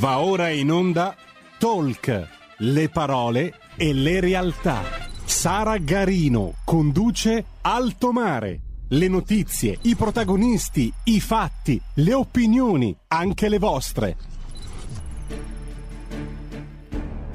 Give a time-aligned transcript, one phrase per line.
[0.00, 1.14] Va ora in onda
[1.58, 2.28] Talk,
[2.60, 4.80] le parole e le realtà.
[5.26, 8.60] Sara Garino conduce Alto Mare.
[8.88, 14.16] Le notizie, i protagonisti, i fatti, le opinioni, anche le vostre.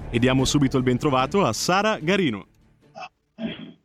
[0.10, 2.48] E diamo subito il bentrovato a Sara Garino.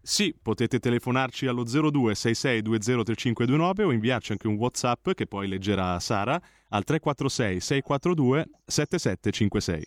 [0.03, 6.83] Sì, potete telefonarci allo 0266203529 o inviarci anche un WhatsApp che poi leggerà Sara al
[6.83, 9.83] 346 642 7756.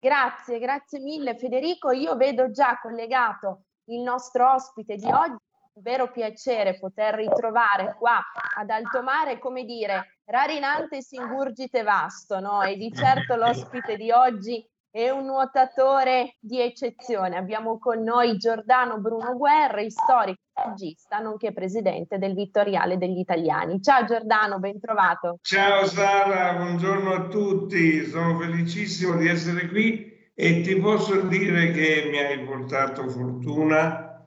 [0.00, 1.90] Grazie, grazie mille Federico.
[1.90, 5.42] Io vedo già collegato il nostro ospite di oggi.
[5.72, 8.22] Un vero piacere poter ritrovare qua
[8.56, 12.62] ad Alto Mare, come dire, rarinante singurgite vasto, no?
[12.62, 14.64] E di certo l'ospite di oggi
[14.98, 17.36] è un nuotatore di eccezione.
[17.36, 23.80] Abbiamo con noi Giordano Bruno Guerra, storico regista, nonché presidente del Vittoriale degli Italiani.
[23.80, 25.38] Ciao Giordano, ben trovato.
[25.40, 28.04] Ciao Sara, buongiorno a tutti.
[28.06, 34.20] Sono felicissimo di essere qui e ti posso dire che mi hai portato fortuna.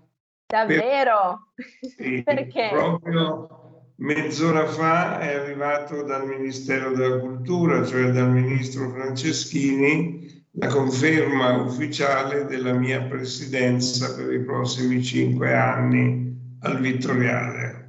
[0.47, 1.51] Davvero?
[1.53, 1.66] Per...
[1.97, 2.69] Sì, Perché?
[2.72, 3.59] Proprio
[4.01, 12.45] mezz'ora fa è arrivato dal Ministero della Cultura, cioè dal ministro Franceschini, la conferma ufficiale
[12.45, 17.79] della mia presidenza per i prossimi cinque anni al Vittoriale.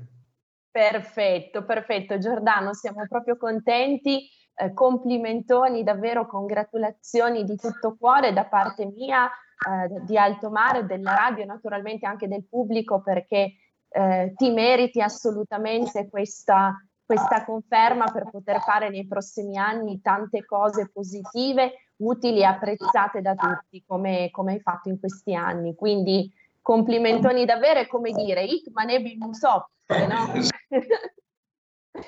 [0.70, 8.86] Perfetto, perfetto Giordano, siamo proprio contenti, eh, complimentoni, davvero congratulazioni di tutto cuore da parte
[8.86, 13.54] mia, eh, di Alto Mare, della radio, naturalmente anche del pubblico perché
[13.88, 16.74] eh, ti meriti assolutamente questa,
[17.04, 21.72] questa conferma per poter fare nei prossimi anni tante cose positive
[22.04, 25.74] utili e apprezzate da tutti, come, come hai fatto in questi anni.
[25.74, 30.32] Quindi complimentoni davvero, è come dire, ik manebi non so, no?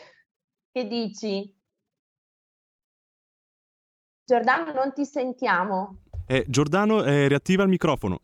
[0.73, 1.53] che dici?
[4.25, 5.99] Giordano, non ti sentiamo.
[6.27, 8.21] Eh, Giordano, eh, riattiva il microfono.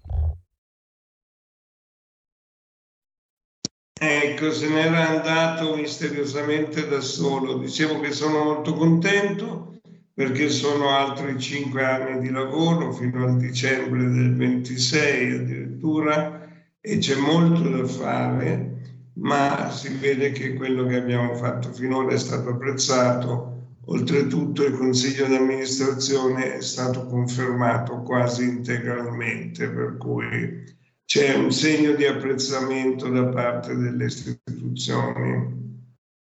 [4.03, 7.59] Ecco, se n'era andato misteriosamente da solo.
[7.59, 9.80] Dicevo che sono molto contento
[10.21, 16.47] perché sono altri cinque anni di lavoro fino al dicembre del 26 addirittura
[16.79, 22.19] e c'è molto da fare, ma si vede che quello che abbiamo fatto finora è
[22.19, 23.79] stato apprezzato.
[23.87, 30.65] Oltretutto il Consiglio di amministrazione è stato confermato quasi integralmente, per cui
[31.07, 35.70] c'è un segno di apprezzamento da parte delle istituzioni.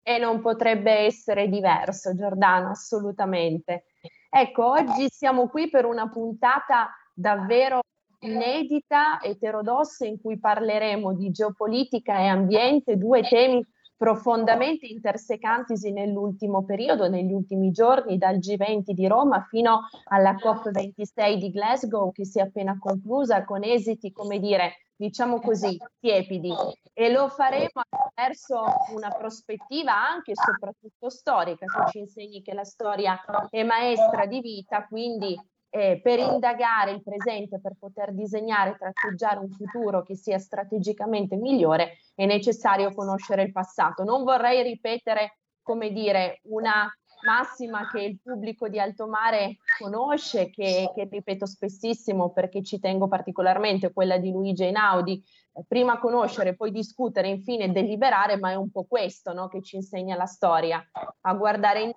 [0.03, 3.85] E non potrebbe essere diverso, Giordano, assolutamente.
[4.29, 7.79] Ecco, oggi siamo qui per una puntata davvero
[8.19, 13.65] inedita, eterodossa, in cui parleremo di geopolitica e ambiente, due temi
[13.95, 21.51] profondamente intersecantisi nell'ultimo periodo, negli ultimi giorni, dal G20 di Roma fino alla COP26 di
[21.51, 26.53] Glasgow, che si è appena conclusa con esiti, come dire, diciamo così, tiepidi.
[26.93, 32.63] E lo faremo attraverso una prospettiva anche e soprattutto storica, che ci insegni che la
[32.63, 35.35] storia è maestra di vita, quindi
[35.69, 41.35] eh, per indagare il presente, per poter disegnare e tratteggiare un futuro che sia strategicamente
[41.35, 44.03] migliore, è necessario conoscere il passato.
[44.03, 46.87] Non vorrei ripetere, come dire, una
[47.23, 53.07] massima che il pubblico di Alto Mare conosce, che, che, ripeto spessissimo perché ci tengo
[53.07, 55.23] particolarmente, quella di Luigi Einaudi,
[55.53, 59.75] eh, prima conoscere, poi discutere, infine deliberare, ma è un po' questo no, che ci
[59.75, 60.83] insegna la storia,
[61.21, 61.91] a guardare in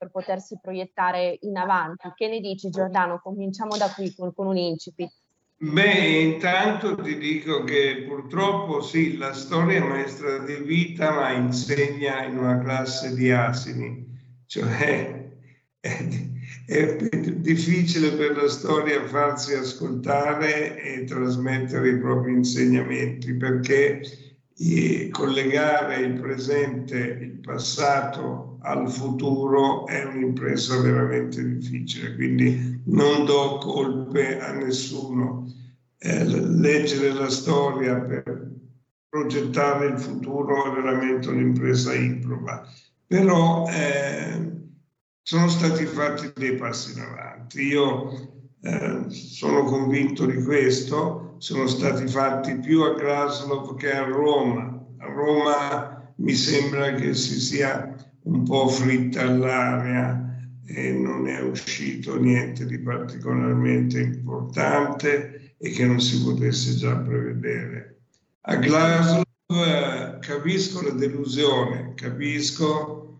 [0.00, 2.10] per potersi proiettare in avanti.
[2.14, 3.20] Che ne dici Giordano?
[3.22, 5.12] Cominciamo da qui con, con un incipit.
[5.58, 12.24] Beh, intanto ti dico che purtroppo sì, la storia è maestra di vita, ma insegna
[12.24, 14.09] in una classe di asini,
[14.50, 15.30] cioè
[15.80, 16.26] è,
[16.66, 16.96] è
[17.36, 24.02] difficile per la storia farsi ascoltare e trasmettere i propri insegnamenti perché
[25.12, 34.40] collegare il presente, il passato al futuro è un'impresa veramente difficile, quindi non do colpe
[34.40, 35.46] a nessuno.
[35.96, 38.50] Eh, leggere la storia per
[39.08, 42.66] progettare il futuro è veramente un'impresa improba,
[43.10, 44.52] però eh,
[45.20, 47.62] sono stati fatti dei passi in avanti.
[47.62, 54.80] Io eh, sono convinto di questo, sono stati fatti più a Glasgow che a Roma.
[54.98, 62.16] A Roma mi sembra che si sia un po' fritta l'aria e non è uscito
[62.16, 68.02] niente di particolarmente importante e che non si potesse già prevedere.
[68.42, 73.18] A Glasgow eh, capisco la delusione, capisco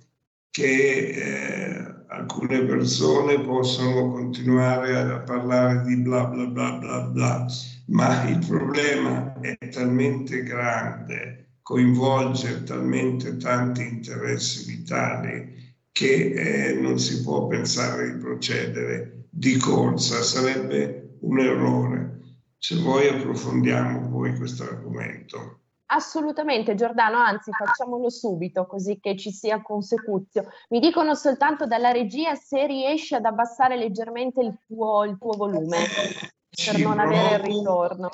[0.50, 7.46] che eh, alcune persone possono continuare a parlare di bla bla bla bla bla,
[7.86, 17.22] ma il problema è talmente grande, coinvolge talmente tanti interessi vitali che eh, non si
[17.22, 22.18] può pensare di procedere di corsa, sarebbe un errore.
[22.58, 25.59] Se vuoi approfondiamo poi questo argomento.
[25.92, 30.48] Assolutamente Giordano, anzi facciamolo subito così che ci sia consecuzio.
[30.68, 35.78] Mi dicono soltanto dalla regia se riesci ad abbassare leggermente il tuo, il tuo volume
[35.78, 36.32] eh,
[36.64, 37.10] per non provo.
[37.10, 38.08] avere il ritorno.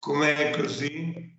[0.00, 1.36] Com'è così?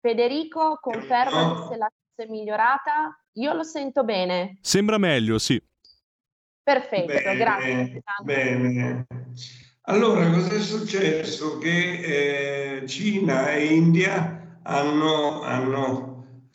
[0.00, 1.68] Federico, conferma no.
[1.68, 3.24] se la cosa è migliorata.
[3.34, 4.58] Io lo sento bene.
[4.60, 5.62] Sembra meglio, sì.
[6.64, 8.02] Perfetto, bene, grazie.
[8.24, 9.06] Bene.
[9.86, 11.58] Allora, cosa è successo?
[11.58, 16.12] Che eh, Cina e India hanno, hanno,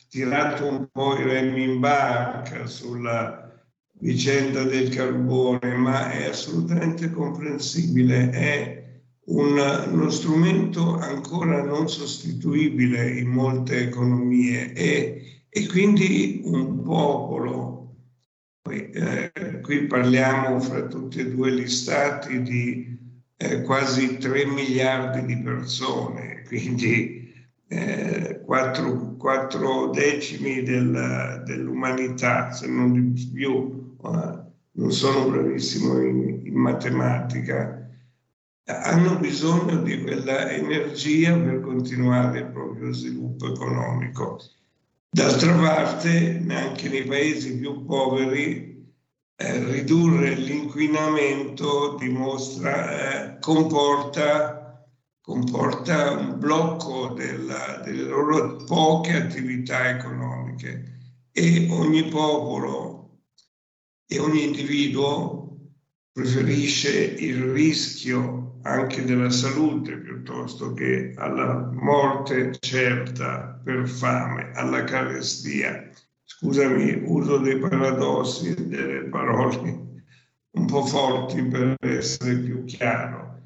[0.08, 3.48] tirato un po' i remi in barca sulla
[4.00, 13.28] vicenda del carbone, ma è assolutamente comprensibile, è un, uno strumento ancora non sostituibile in
[13.28, 17.94] molte economie e, e quindi un popolo,
[18.68, 22.99] eh, qui parliamo fra tutti e due gli stati di
[23.42, 27.32] eh, quasi 3 miliardi di persone, quindi
[27.68, 33.96] eh, 4, 4 decimi del, dell'umanità, se non di più,
[34.72, 37.88] non sono bravissimo in, in matematica,
[38.64, 44.38] hanno bisogno di quella energia per continuare il proprio sviluppo economico.
[45.08, 48.69] D'altra parte, neanche nei paesi più poveri
[49.40, 54.86] eh, ridurre l'inquinamento dimostra, eh, comporta,
[55.22, 60.98] comporta, un blocco della, delle loro poche attività economiche.
[61.32, 63.20] E ogni popolo
[64.06, 65.56] e ogni individuo
[66.12, 75.90] preferisce il rischio anche della salute piuttosto che alla morte certa per fame, alla carestia
[76.40, 79.88] scusami, uso dei paradossi e delle parole
[80.52, 83.42] un po' forti per essere più chiaro,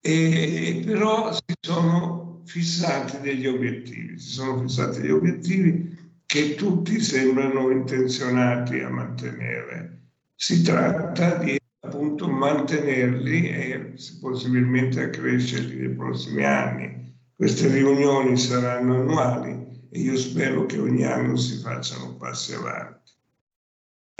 [0.00, 7.70] e, però si sono fissati degli obiettivi, si sono fissati degli obiettivi che tutti sembrano
[7.70, 9.98] intenzionati a mantenere.
[10.34, 17.14] Si tratta di appunto mantenerli e possibilmente accrescerli nei prossimi anni.
[17.36, 23.12] Queste riunioni saranno annuali e io spero che ogni anno si facciano passi avanti.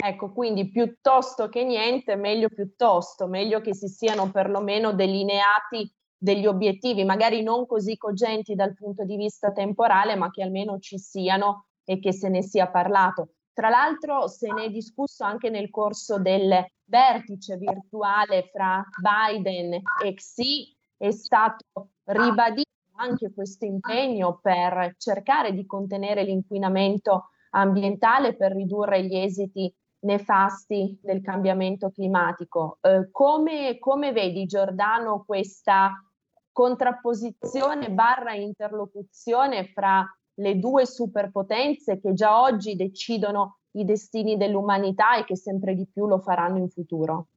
[0.03, 7.03] Ecco, quindi piuttosto che niente, meglio piuttosto, meglio che si siano perlomeno delineati degli obiettivi,
[7.03, 11.99] magari non così cogenti dal punto di vista temporale, ma che almeno ci siano e
[11.99, 13.33] che se ne sia parlato.
[13.53, 19.73] Tra l'altro se ne è discusso anche nel corso del vertice virtuale fra Biden
[20.03, 21.65] e Xi, è stato
[22.05, 22.69] ribadito
[23.01, 31.21] anche questo impegno per cercare di contenere l'inquinamento ambientale per ridurre gli esiti nefasti del
[31.21, 32.77] cambiamento climatico.
[32.81, 35.91] Eh, come, come vedi Giordano questa
[36.51, 40.05] contrapposizione barra interlocuzione fra
[40.35, 46.07] le due superpotenze che già oggi decidono i destini dell'umanità e che sempre di più
[46.07, 47.27] lo faranno in futuro?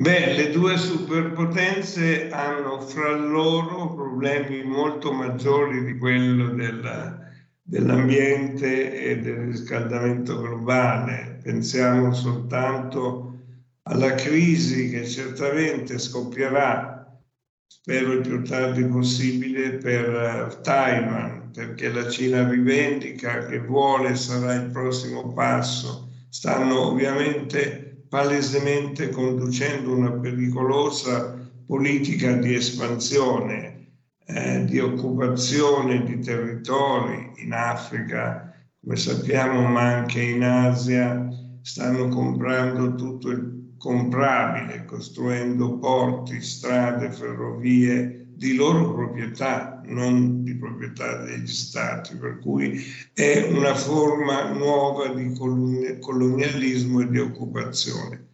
[0.00, 7.18] Beh, le due superpotenze hanno fra loro problemi molto maggiori di quello della,
[7.60, 11.40] dell'ambiente e del riscaldamento globale.
[11.42, 13.40] Pensiamo soltanto
[13.88, 17.20] alla crisi che certamente scoppierà,
[17.66, 24.70] spero il più tardi possibile, per Taiwan, perché la Cina rivendica che vuole sarà il
[24.70, 26.08] prossimo passo.
[26.28, 31.36] Stanno ovviamente palesemente conducendo una pericolosa
[31.66, 33.92] politica di espansione,
[34.24, 41.28] eh, di occupazione di territori in Africa, come sappiamo, ma anche in Asia,
[41.60, 51.24] stanno comprando tutto il comprabile, costruendo porti, strade, ferrovie di loro proprietà, non di proprietà
[51.24, 52.80] degli stati, per cui
[53.12, 55.32] è una forma nuova di
[56.00, 58.28] colonialismo e di occupazione.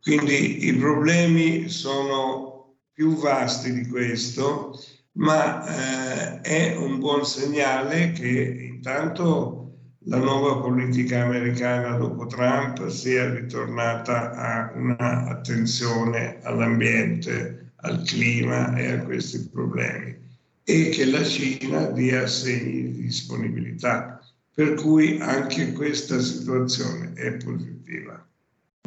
[0.00, 4.78] Quindi i problemi sono più vasti di questo,
[5.14, 9.60] ma eh, è un buon segnale che intanto
[10.04, 19.04] la nuova politica americana dopo Trump sia ritornata a un'attenzione all'ambiente, al clima e a
[19.04, 20.18] questi problemi
[20.64, 24.20] e che la Cina dia segni di disponibilità.
[24.52, 28.26] Per cui anche questa situazione è positiva.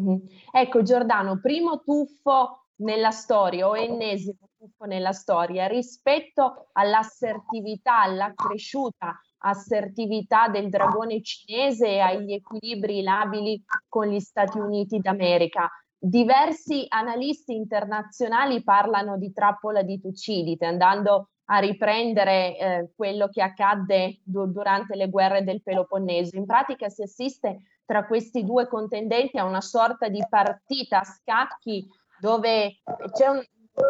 [0.01, 0.17] Mm-hmm.
[0.51, 9.19] Ecco Giordano, primo tuffo nella storia o ennesimo tuffo nella storia rispetto all'assertività, alla cresciuta
[9.45, 15.69] assertività del dragone cinese e agli equilibri labili con gli Stati Uniti d'America.
[16.05, 24.19] Diversi analisti internazionali parlano di trappola di Tucidide, andando a riprendere eh, quello che accadde
[24.21, 26.35] du- durante le guerre del Peloponneso.
[26.35, 31.87] In pratica si assiste tra questi due contendenti a una sorta di partita a scacchi
[32.19, 32.81] dove
[33.13, 33.41] c'è un,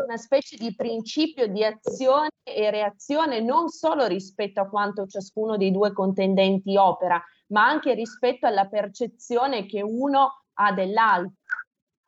[0.06, 5.72] una specie di principio di azione e reazione non solo rispetto a quanto ciascuno dei
[5.72, 11.38] due contendenti opera, ma anche rispetto alla percezione che uno ha dell'altro.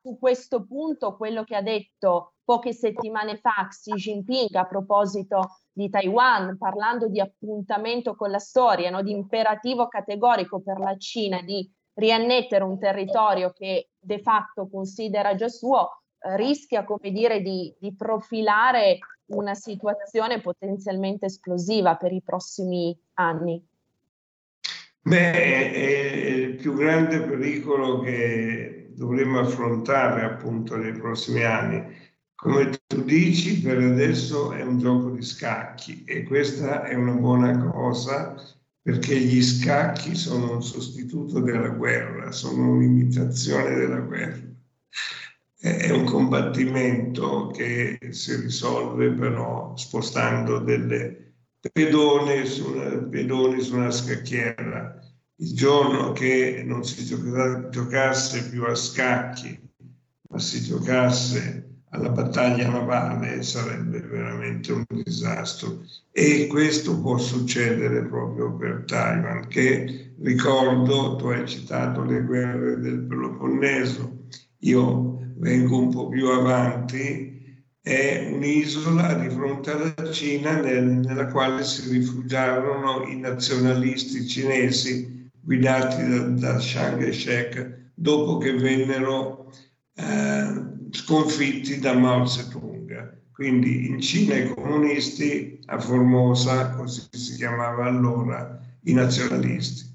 [0.05, 5.89] Su questo punto, quello che ha detto poche settimane fa Xi Jinping a proposito di
[5.89, 9.01] Taiwan, parlando di appuntamento con la storia, no?
[9.01, 15.47] di imperativo categorico per la Cina di riannettere un territorio che de facto considera già
[15.47, 16.03] suo,
[16.35, 23.59] rischia, come dire, di, di profilare una situazione potenzialmente esplosiva per i prossimi anni?
[25.01, 31.83] Beh, è il più grande pericolo che dovremmo affrontare appunto nei prossimi anni.
[32.35, 37.57] Come tu dici, per adesso è un gioco di scacchi e questa è una buona
[37.71, 38.35] cosa
[38.81, 44.53] perché gli scacchi sono un sostituto della guerra, sono un'imitazione della guerra
[45.65, 51.33] è un combattimento che si risolve però spostando delle
[51.73, 54.99] pedone su una, pedoni su una scacchiera.
[55.37, 59.59] Il giorno che non si giocasse più a scacchi,
[60.29, 65.81] ma si giocasse alla battaglia navale sarebbe veramente un disastro.
[66.11, 72.99] E questo può succedere proprio per Taiwan, che ricordo, tu hai citato le guerre del
[72.99, 74.27] Peloponneso,
[74.59, 81.63] io vengo un po' più avanti, è un'isola di fronte alla Cina nel, nella quale
[81.63, 85.14] si rifugiarono i nazionalisti cinesi
[85.45, 86.19] guidati da,
[86.53, 89.51] da Chiang Kai-shek dopo che vennero
[89.95, 93.23] eh, sconfitti da Mao Zedong.
[93.31, 99.93] Quindi in Cina i comunisti, a Formosa, così si chiamava allora, i nazionalisti.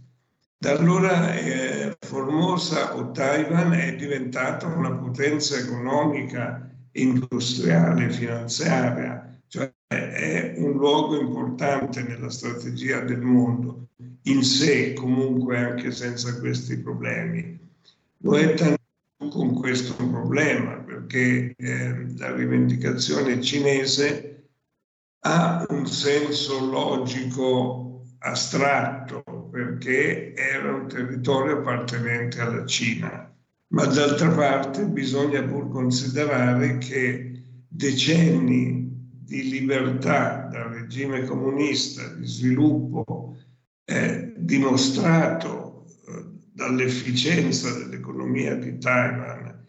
[0.59, 10.55] Da allora eh, Formosa o Taiwan è diventata una potenza economica, industriale, finanziaria, cioè è
[10.59, 13.89] un luogo importante nella strategia del mondo,
[14.25, 17.59] in sé comunque anche senza questi problemi.
[18.19, 18.79] Lo è tanto
[19.31, 24.49] con questo problema perché eh, la rivendicazione cinese
[25.21, 33.33] ha un senso logico astratto perché era un territorio appartenente alla Cina,
[33.69, 38.89] ma d'altra parte bisogna pur considerare che decenni
[39.25, 43.37] di libertà dal regime comunista, di sviluppo
[43.91, 49.67] eh, dimostrato eh, dall'efficienza dell'economia di Taiwan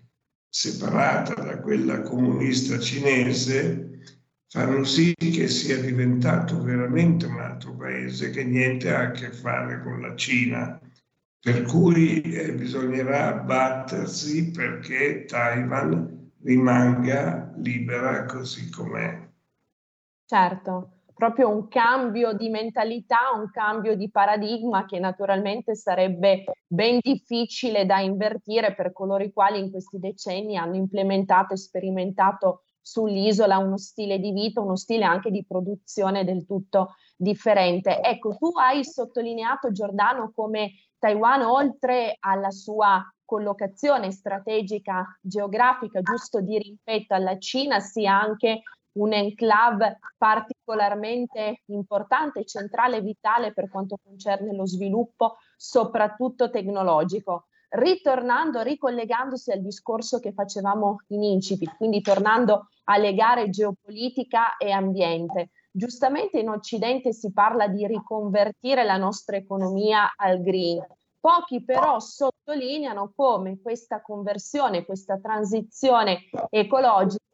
[0.47, 3.99] separata da quella comunista cinese,
[4.47, 9.81] fanno sì che sia diventato veramente un altro paese che niente ha a che fare
[9.81, 10.79] con la Cina.
[11.39, 19.27] Per cui eh, bisognerà battersi perché Taiwan rimanga libera così com'è.
[20.25, 27.85] Certo, proprio un cambio di mentalità, un cambio di paradigma che naturalmente sarebbe ben difficile
[27.85, 33.77] da invertire per coloro i quali in questi decenni hanno implementato e sperimentato sull'isola uno
[33.77, 38.01] stile di vita, uno stile anche di produzione del tutto differente.
[38.01, 46.57] Ecco, tu hai sottolineato Giordano come Taiwan, oltre alla sua collocazione strategica geografica, giusto di
[46.57, 54.53] rimpetto alla Cina, sia anche un enclave particolarmente importante, centrale e vitale per quanto concerne
[54.53, 57.45] lo sviluppo, soprattutto tecnologico.
[57.69, 65.51] Ritornando, ricollegandosi al discorso che facevamo in incipit, quindi tornando a legare geopolitica e ambiente.
[65.71, 70.85] Giustamente in Occidente si parla di riconvertire la nostra economia al green.
[71.17, 77.30] Pochi però sottolineano come questa conversione, questa transizione ecologica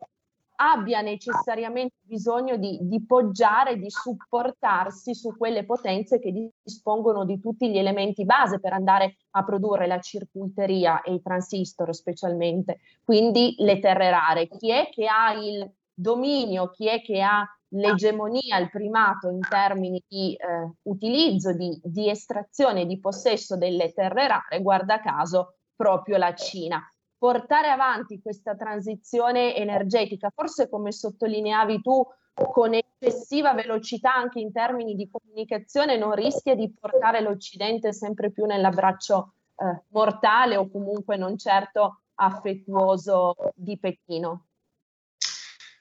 [0.58, 7.70] abbia necessariamente bisogno di, di poggiare, di supportarsi su quelle potenze che dispongono di tutti
[7.70, 13.80] gli elementi base per andare a produrre la circuiteria e i transistor specialmente, quindi le
[13.80, 14.48] terre rare.
[14.48, 20.02] Chi è che ha il dominio, chi è che ha l'egemonia, il primato in termini
[20.08, 26.34] di eh, utilizzo, di, di estrazione, di possesso delle terre rare, guarda caso proprio la
[26.34, 26.82] Cina
[27.18, 32.06] portare avanti questa transizione energetica, forse come sottolineavi tu,
[32.52, 38.46] con eccessiva velocità anche in termini di comunicazione, non rischia di portare l'Occidente sempre più
[38.46, 44.46] nell'abbraccio eh, mortale o comunque non certo affettuoso di Pechino?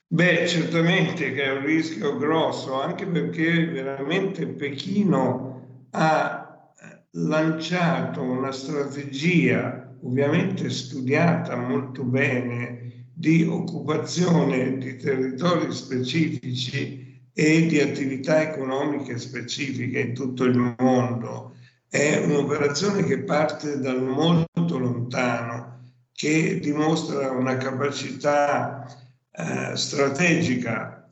[0.07, 6.71] Beh, certamente che è un rischio grosso, anche perché veramente Pechino ha
[7.11, 18.41] lanciato una strategia ovviamente studiata molto bene di occupazione di territori specifici e di attività
[18.41, 21.55] economiche specifiche in tutto il mondo.
[21.89, 28.85] È un'operazione che parte da molto lontano, che dimostra una capacità
[29.31, 31.07] eh, strategica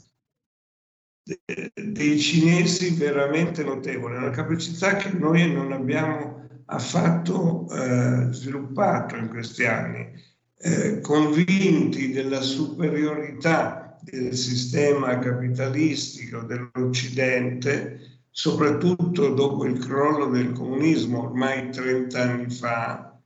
[1.74, 6.35] dei cinesi veramente notevole, una capacità che noi non abbiamo
[6.66, 10.12] affatto eh, sviluppato in questi anni,
[10.58, 21.70] eh, convinti della superiorità del sistema capitalistico dell'Occidente, soprattutto dopo il crollo del comunismo ormai
[21.72, 23.20] 30 anni fa,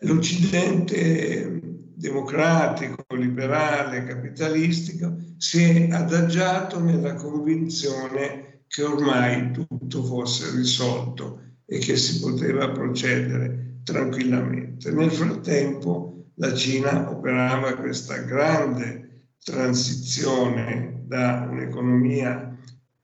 [0.00, 1.60] l'Occidente
[1.94, 11.96] democratico, liberale, capitalistico si è adagiato nella convinzione che ormai tutto fosse risolto e che
[11.96, 14.90] si poteva procedere tranquillamente.
[14.90, 22.56] Nel frattempo la Cina operava questa grande transizione da un'economia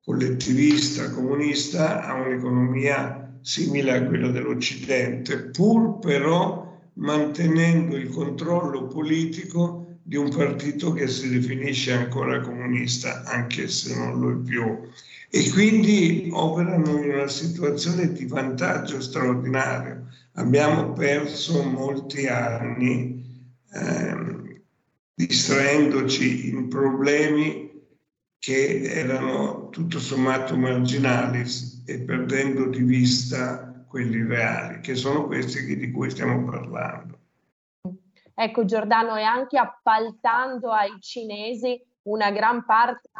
[0.03, 10.17] collettivista, comunista, a un'economia simile a quella dell'Occidente, pur però mantenendo il controllo politico di
[10.17, 14.89] un partito che si definisce ancora comunista, anche se non lo è più
[15.33, 20.09] e quindi operano in una situazione di vantaggio straordinario.
[20.35, 24.61] Abbiamo perso molti anni ehm,
[25.15, 27.71] distraendoci in problemi
[28.41, 31.45] che erano tutto sommato marginali
[31.85, 37.19] e perdendo di vista quelli reali, che sono questi di cui stiamo parlando.
[38.35, 43.11] Ecco Giordano, e anche appaltando ai cinesi una gran parte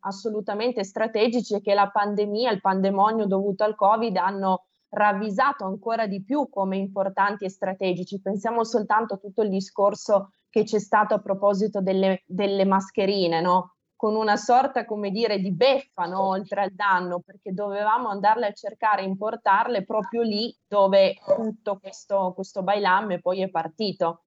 [0.00, 6.22] assolutamente strategici e che la pandemia, il pandemonio dovuto al Covid hanno ravvisato ancora di
[6.22, 8.20] più come importanti e strategici.
[8.20, 13.74] Pensiamo soltanto a tutto il discorso che c'è stato a proposito delle, delle mascherine, no?
[14.02, 16.26] con una sorta, come dire, di beffa no?
[16.26, 22.62] oltre al danno, perché dovevamo andarle a cercare importarle proprio lì dove tutto questo, questo
[22.62, 24.24] bailamme poi è partito.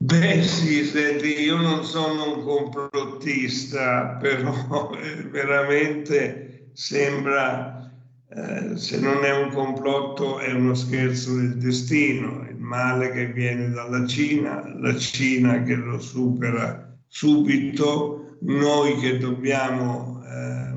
[0.00, 4.90] Beh sì, senti, io non sono un complottista, però
[5.30, 7.92] veramente sembra,
[8.28, 13.70] eh, se non è un complotto, è uno scherzo del destino, il male che viene
[13.70, 20.74] dalla Cina, la Cina che lo supera subito, noi che dobbiamo, eh,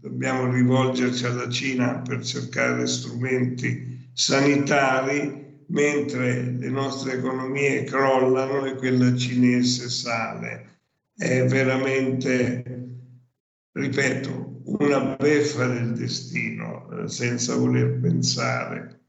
[0.00, 5.41] dobbiamo rivolgerci alla Cina per cercare strumenti sanitari
[5.72, 10.68] mentre le nostre economie crollano e quella cinese sale.
[11.16, 12.98] È veramente,
[13.72, 19.00] ripeto, una beffa del destino, eh, senza voler pensare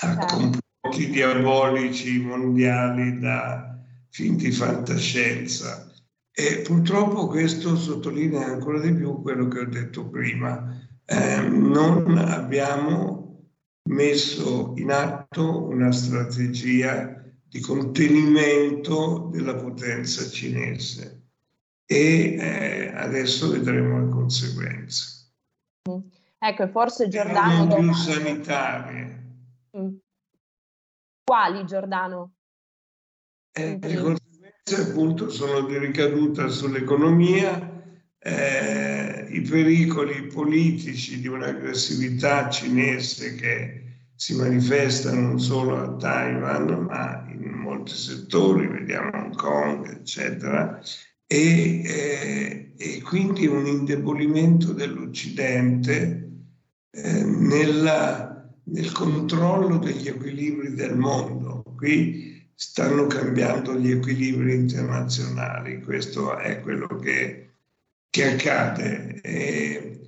[0.00, 0.26] a certo.
[0.26, 3.78] complotti diabolici mondiali da
[4.10, 5.90] finti fantascienza.
[6.32, 10.80] E purtroppo questo sottolinea ancora di più quello che ho detto prima.
[11.04, 13.15] Eh, non abbiamo
[13.86, 21.22] messo in atto una strategia di contenimento della potenza cinese
[21.86, 25.30] e eh, adesso vedremo le conseguenze.
[26.38, 27.64] Ecco, forse Giordano...
[27.64, 29.24] Non più sanitarie.
[29.76, 29.96] Mm.
[31.24, 32.34] Quali, Giordano?
[33.52, 37.75] Eh, le conseguenze appunto sono di ricaduta sull'economia,
[38.26, 43.82] eh, i pericoli politici di un'aggressività cinese che
[44.16, 50.80] si manifesta non solo a Taiwan ma in molti settori, vediamo Hong Kong, eccetera,
[51.24, 56.30] e, eh, e quindi un indebolimento dell'Occidente
[56.90, 61.62] eh, nella, nel controllo degli equilibri del mondo.
[61.76, 67.45] Qui stanno cambiando gli equilibri internazionali, questo è quello che,
[68.16, 70.00] che accade e,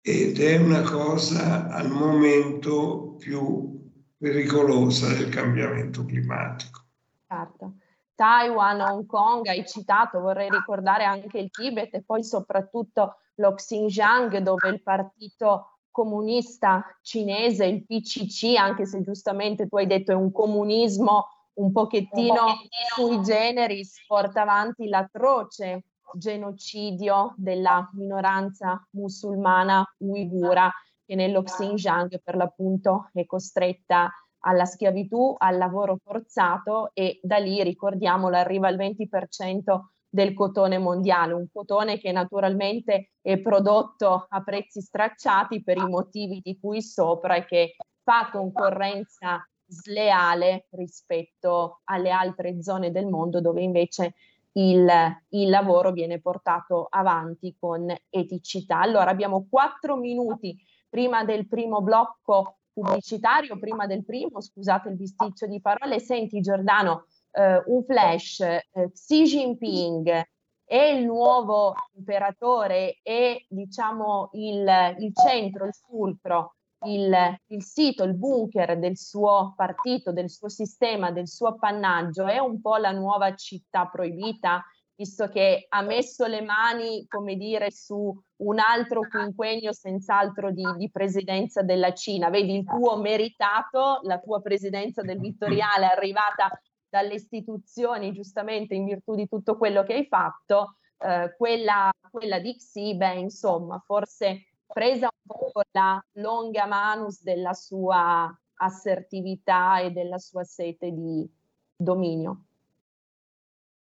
[0.00, 6.84] ed è una cosa al momento più pericolosa del cambiamento climatico.
[7.26, 7.72] Certo.
[8.14, 14.38] Taiwan, Hong Kong, hai citato, vorrei ricordare anche il Tibet e poi soprattutto lo Xinjiang
[14.38, 20.30] dove il partito comunista cinese, il PCC, anche se giustamente tu hai detto è un
[20.30, 22.94] comunismo un pochettino, un pochettino.
[22.94, 25.82] sui generis, porta avanti l'atroce
[26.14, 30.70] genocidio della minoranza musulmana uigura
[31.04, 37.62] che nello Xinjiang per l'appunto è costretta alla schiavitù, al lavoro forzato e da lì,
[37.62, 44.80] ricordiamolo, arriva il 20% del cotone mondiale, un cotone che naturalmente è prodotto a prezzi
[44.80, 52.60] stracciati per i motivi di cui sopra e che fa concorrenza sleale rispetto alle altre
[52.60, 54.14] zone del mondo dove invece
[54.52, 54.90] il,
[55.28, 58.80] il, lavoro viene portato avanti con eticità.
[58.80, 60.56] Allora abbiamo quattro minuti
[60.88, 67.06] prima del primo blocco pubblicitario, prima del primo, scusate il bisticcio di parole, senti Giordano,
[67.32, 70.28] eh, un flash, eh, Xi Jinping
[70.64, 76.54] è il nuovo imperatore e diciamo il, il centro, il fulcro,
[76.86, 82.38] il, il, sito, il bunker del suo partito, del suo sistema, del suo appannaggio, è
[82.38, 84.64] un po' la nuova città proibita,
[84.94, 90.90] visto che ha messo le mani, come dire, su un altro quinquennio senz'altro di, di,
[90.90, 92.28] presidenza della Cina.
[92.28, 96.50] Vedi il tuo meritato, la tua presidenza del Vittoriale arrivata
[96.88, 102.56] dalle istituzioni giustamente in virtù di tutto quello che hai fatto, eh, quella, quella di
[102.56, 109.90] Xi, beh, insomma, forse presa un po' con la longa manus della sua assertività e
[109.90, 111.28] della sua sete di
[111.76, 112.44] dominio.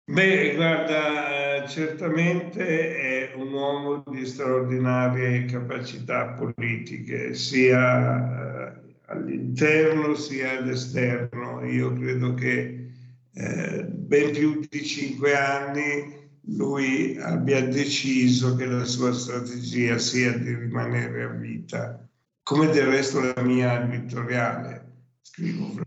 [0.05, 11.63] Beh, guarda, certamente è un uomo di straordinarie capacità politiche, sia eh, all'interno sia all'esterno.
[11.63, 12.91] Io credo che
[13.33, 20.53] eh, ben più di cinque anni lui abbia deciso che la sua strategia sia di
[20.53, 22.07] rimanere a vita,
[22.41, 24.91] come del resto la mia vittoriale.
[25.21, 25.81] Scrivo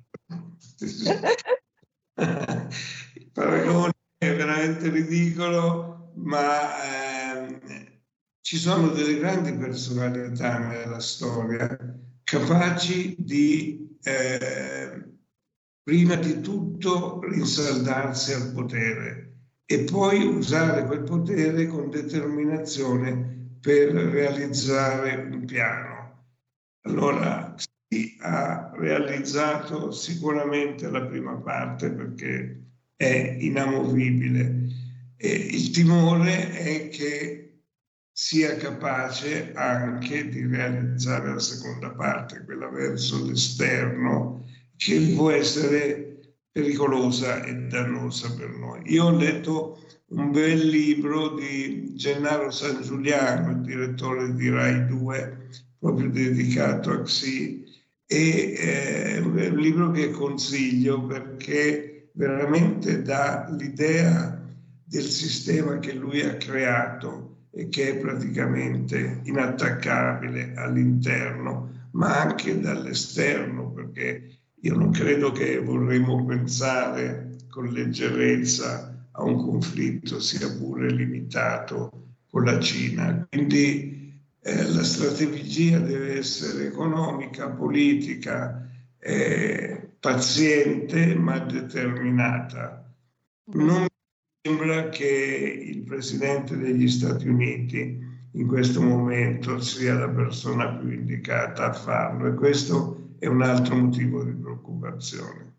[2.19, 8.01] il paragone è veramente ridicolo, ma eh,
[8.40, 11.77] ci sono delle grandi personalità nella storia
[12.25, 15.05] capaci di, eh,
[15.83, 19.36] prima di tutto, rinsaldarsi al potere
[19.67, 25.95] e poi usare quel potere con determinazione per realizzare un piano.
[26.83, 27.55] Allora
[27.89, 32.63] si ha realizzato sicuramente la prima parte perché
[32.95, 34.69] è inamovibile.
[35.17, 37.63] E il timore è che
[38.13, 44.45] sia capace anche di realizzare la seconda parte, quella verso l'esterno,
[44.77, 46.06] che può essere
[46.57, 48.81] pericolosa e dannosa per noi.
[48.87, 56.09] Io ho letto un bel libro di Gennaro San Giuliano, direttore di Rai 2, proprio
[56.09, 57.62] dedicato a Xi,
[58.07, 64.42] e eh, è un libro che consiglio perché veramente dà l'idea
[64.83, 73.73] del sistema che lui ha creato e che è praticamente inattaccabile all'interno, ma anche dall'esterno,
[73.73, 81.90] perché io non credo che vorremmo pensare con leggerezza a un conflitto, sia pure limitato,
[82.31, 83.27] con la Cina.
[83.31, 92.92] Quindi eh, la strategia deve essere economica, politica, eh, paziente ma determinata.
[93.53, 93.88] Non mi
[94.42, 101.66] sembra che il Presidente degli Stati Uniti in questo momento sia la persona più indicata
[101.66, 105.55] a farlo e questo è un altro motivo di preoccupazione.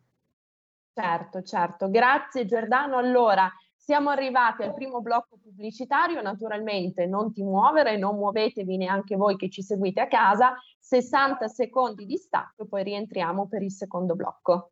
[0.93, 1.89] Certo, certo.
[1.89, 2.97] Grazie Giordano.
[2.97, 9.37] Allora, siamo arrivati al primo blocco pubblicitario, naturalmente non ti muovere, non muovetevi neanche voi
[9.37, 14.71] che ci seguite a casa, 60 secondi di stacco poi rientriamo per il secondo blocco.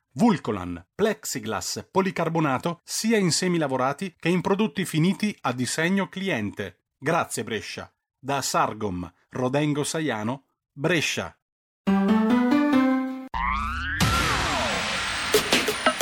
[0.13, 6.87] Vulcolan, plexiglass, policarbonato sia in semi lavorati che in prodotti finiti a disegno cliente.
[6.97, 7.91] Grazie Brescia.
[8.19, 11.35] Da Sargom, Rodengo Saiano, Brescia.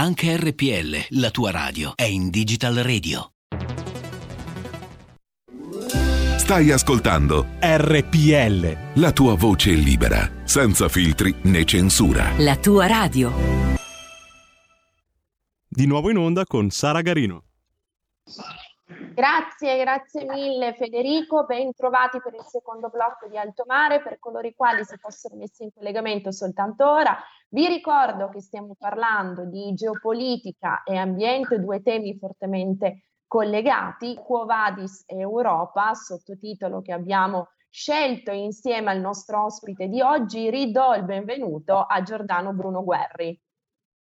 [0.00, 3.32] Anche RPL, la tua radio, è in Digital Radio.
[6.36, 9.00] Stai ascoltando RPL.
[9.00, 12.30] La tua voce libera, senza filtri né censura.
[12.38, 13.32] La tua radio.
[15.66, 17.42] Di nuovo in onda con Sara Garino.
[19.18, 24.46] Grazie, grazie mille Federico, ben trovati per il secondo blocco di Alto Mare, per coloro
[24.46, 27.18] i quali si fossero messi in collegamento soltanto ora.
[27.48, 35.02] Vi ricordo che stiamo parlando di geopolitica e ambiente, due temi fortemente collegati, Quo Vadis
[35.08, 41.76] e Europa, sottotitolo che abbiamo scelto insieme al nostro ospite di oggi, ridò il benvenuto
[41.76, 43.36] a Giordano Bruno Guerri.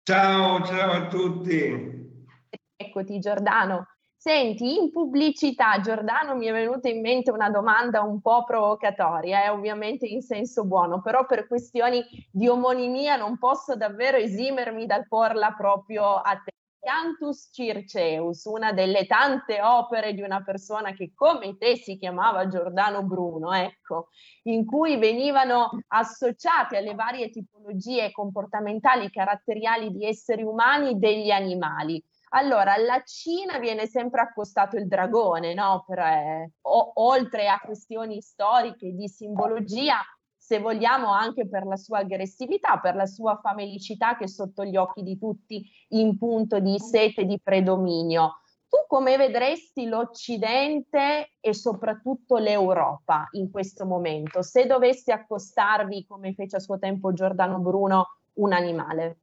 [0.04, 2.28] Ciao, ciao a tutti.
[2.76, 3.88] Eccoti Giordano.
[4.24, 9.50] Senti, in pubblicità, Giordano, mi è venuta in mente una domanda un po' provocatoria, eh,
[9.50, 15.54] ovviamente in senso buono, però per questioni di omonimia non posso davvero esimermi dal porla
[15.54, 16.52] proprio a te.
[16.78, 23.02] Cantus Circeus, una delle tante opere di una persona che come te si chiamava Giordano
[23.02, 24.10] Bruno, ecco,
[24.44, 32.04] in cui venivano associate alle varie tipologie comportamentali caratteriali di esseri umani degli animali.
[32.34, 35.84] Allora, alla Cina viene sempre accostato il dragone, no?
[35.86, 39.98] Per, eh, o, oltre a questioni storiche di simbologia,
[40.38, 44.78] se vogliamo anche per la sua aggressività, per la sua famelicità che è sotto gli
[44.78, 48.38] occhi di tutti in punto di sete di predominio.
[48.70, 56.56] Tu come vedresti l'Occidente e soprattutto l'Europa in questo momento, se dovessi accostarvi, come fece
[56.56, 59.20] a suo tempo Giordano Bruno, un animale?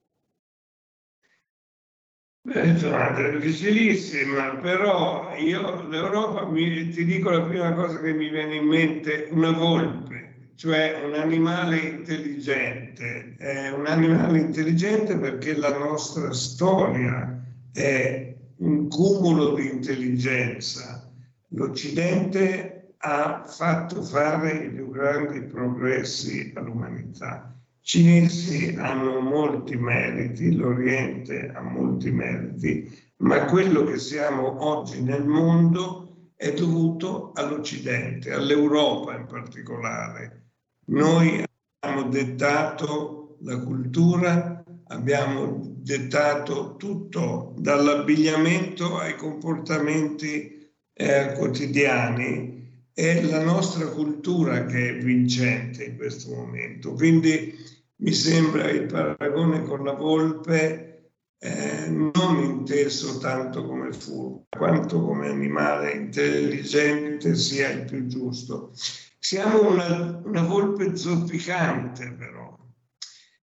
[2.49, 8.55] Beh, domanda difficilissima, però io l'Europa mi, ti dico la prima cosa che mi viene
[8.55, 13.35] in mente, una volpe, cioè un animale intelligente.
[13.37, 17.39] È un animale intelligente perché la nostra storia
[17.71, 21.07] è un cumulo di intelligenza.
[21.49, 27.58] L'Occidente ha fatto fare i più grandi progressi all'umanità
[27.89, 32.87] cinesi hanno molti meriti, l'Oriente ha molti meriti,
[33.23, 40.51] ma quello che siamo oggi nel mondo è dovuto all'Occidente, all'Europa in particolare.
[40.89, 41.43] Noi
[41.81, 52.57] abbiamo dettato la cultura, abbiamo dettato tutto, dall'abbigliamento ai comportamenti eh, quotidiani.
[52.93, 56.93] È la nostra cultura che è vincente in questo momento.
[56.93, 65.05] Quindi mi sembra il paragone con la volpe eh, non inteso tanto come furbo, quanto
[65.05, 68.73] come animale intelligente sia il più giusto.
[69.19, 72.57] Siamo una, una volpe zoppicante però,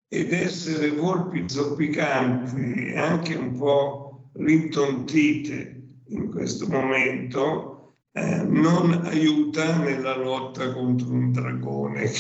[0.08, 9.78] ed essere volpi zoppicanti e anche un po' rintontite in questo momento eh, non aiuta
[9.78, 12.12] nella lotta contro un dragone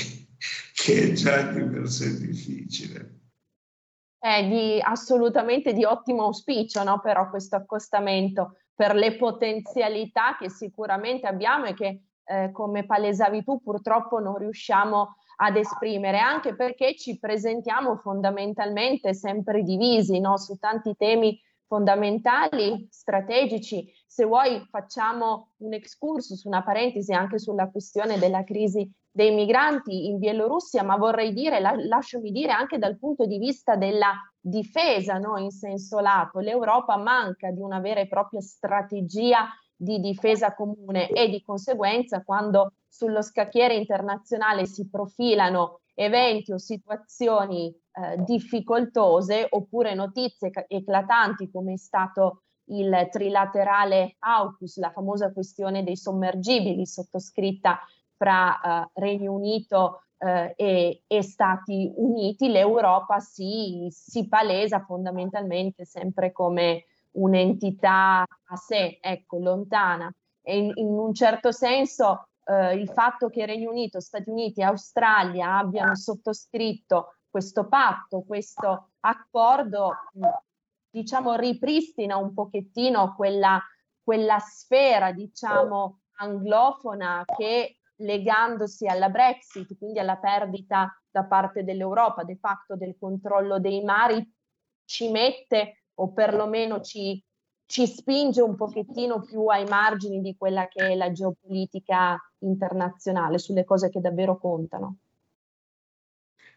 [0.73, 3.19] che, è già di per sé difficile.
[4.17, 6.99] È di, assolutamente di ottimo auspicio, no?
[6.99, 13.61] però questo accostamento per le potenzialità che sicuramente abbiamo e che, eh, come palesavi tu,
[13.61, 20.37] purtroppo non riusciamo ad esprimere, anche perché ci presentiamo fondamentalmente sempre divisi no?
[20.37, 23.91] su tanti temi fondamentali, strategici.
[24.05, 30.17] Se vuoi facciamo un excursus, una parentesi anche sulla questione della crisi dei migranti in
[30.17, 35.37] Bielorussia, ma vorrei dire, la, lasciami dire, anche dal punto di vista della difesa no?
[35.37, 41.27] in senso lato, l'Europa manca di una vera e propria strategia di difesa comune e
[41.27, 50.51] di conseguenza quando sullo scacchiere internazionale si profilano eventi o situazioni eh, difficoltose oppure notizie
[50.67, 57.79] eclatanti come è stato il trilaterale AUKUS, la famosa questione dei sommergibili sottoscritta
[58.21, 66.31] fra eh, Regno Unito eh, e, e, Stati Uniti, l'Europa si, si, palesa fondamentalmente sempre
[66.31, 70.13] come un'entità a sé, ecco, lontana.
[70.43, 74.65] E in, in un certo senso eh, il fatto che Regno Unito, Stati Uniti e
[74.65, 79.95] Australia abbiano sottoscritto questo patto, questo accordo,
[80.91, 83.59] diciamo, ripristina un pochettino quella,
[84.03, 92.37] quella sfera, diciamo, anglofona che legandosi alla Brexit, quindi alla perdita da parte dell'Europa de
[92.37, 94.29] facto del controllo dei mari,
[94.85, 97.23] ci mette o perlomeno ci,
[97.65, 103.63] ci spinge un pochettino più ai margini di quella che è la geopolitica internazionale, sulle
[103.63, 104.97] cose che davvero contano.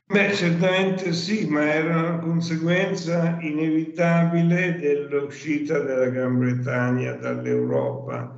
[0.07, 8.37] Beh, certamente sì, ma era una conseguenza inevitabile dell'uscita della Gran Bretagna dall'Europa.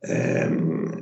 [0.00, 0.93] Eh,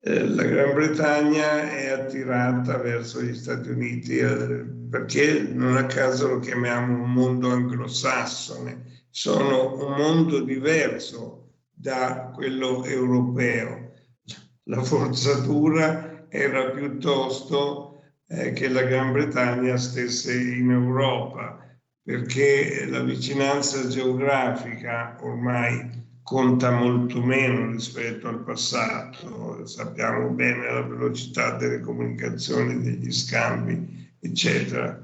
[0.00, 6.38] la Gran Bretagna è attirata verso gli Stati Uniti eh, perché non a caso lo
[6.38, 13.94] chiamiamo un mondo anglosassone sono un mondo diverso da quello europeo.
[14.64, 21.58] La forzatura era piuttosto eh, che la Gran Bretagna stesse in Europa,
[22.02, 31.56] perché la vicinanza geografica ormai conta molto meno rispetto al passato, sappiamo bene la velocità
[31.56, 35.02] delle comunicazioni, degli scambi, eccetera.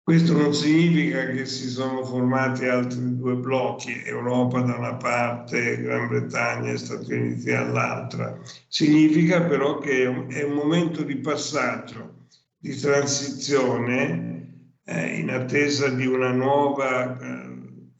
[0.00, 6.06] Questo non significa che si sono formati altri due blocchi, Europa da una parte, Gran
[6.06, 8.38] Bretagna e Stati Uniti dall'altra.
[8.68, 16.30] Significa però che è un momento di passaggio, di transizione, eh, in attesa di una
[16.30, 17.50] nuova eh,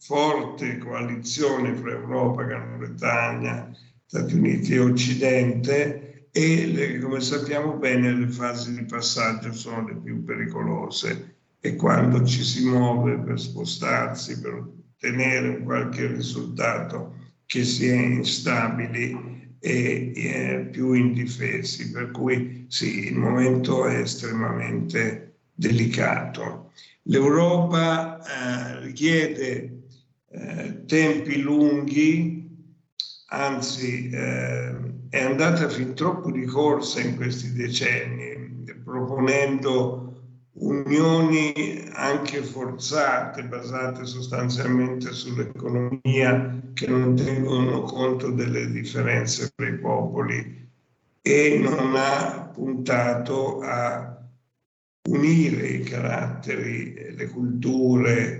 [0.01, 3.71] forte coalizione fra Europa, Gran Bretagna,
[4.07, 9.97] Stati Uniti e Occidente e le, come sappiamo bene le fasi di passaggio sono le
[9.97, 17.89] più pericolose e quando ci si muove per spostarsi, per ottenere qualche risultato che si
[17.89, 21.91] è instabili e, e più indifesi.
[21.91, 26.73] Per cui sì, il momento è estremamente delicato.
[27.03, 29.80] L'Europa eh, richiede
[30.33, 32.49] eh, tempi lunghi,
[33.29, 34.77] anzi eh,
[35.09, 40.11] è andata fin troppo di corsa in questi decenni, proponendo
[40.53, 50.69] unioni anche forzate, basate sostanzialmente sull'economia, che non tengono conto delle differenze tra i popoli
[51.23, 54.17] e non ha puntato a
[55.09, 58.40] unire i caratteri, le culture,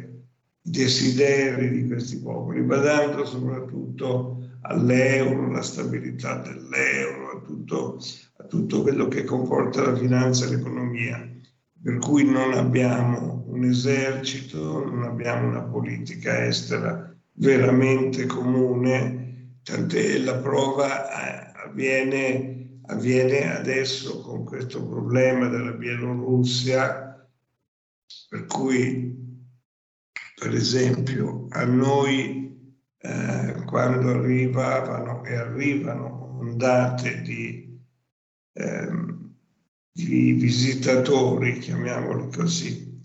[0.63, 7.99] desideri di questi popoli, badando soprattutto all'euro, alla stabilità dell'euro, a tutto,
[8.37, 11.29] a tutto quello che comporta la finanza e l'economia.
[11.83, 20.37] Per cui non abbiamo un esercito, non abbiamo una politica estera veramente comune, tant'è la
[20.37, 27.27] prova eh, avviene, avviene adesso con questo problema della Bielorussia,
[28.29, 29.20] per cui
[30.41, 37.79] per esempio a noi eh, quando arrivavano e arrivano ondate di
[38.55, 39.11] eh,
[39.93, 43.03] di visitatori, chiamiamoli così,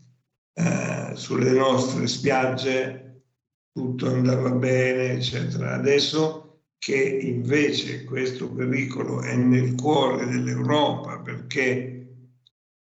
[0.53, 3.23] eh, sulle nostre spiagge,
[3.71, 5.73] tutto andava bene, eccetera.
[5.73, 12.31] Adesso che invece questo pericolo è nel cuore dell'Europa perché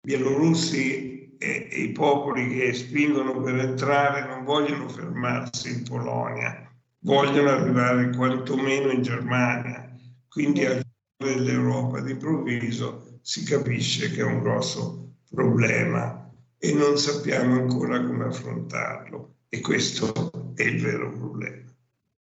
[0.01, 1.10] bielorussi
[1.43, 8.91] e, i popoli che spingono per entrare non vogliono fermarsi in Polonia, vogliono arrivare quantomeno
[8.91, 9.97] in Germania,
[10.29, 10.83] quindi al
[11.17, 18.25] cuore dell'Europa d'improvviso si capisce che è un grosso problema e non sappiamo ancora come
[18.25, 21.69] affrontarlo e questo è il vero problema.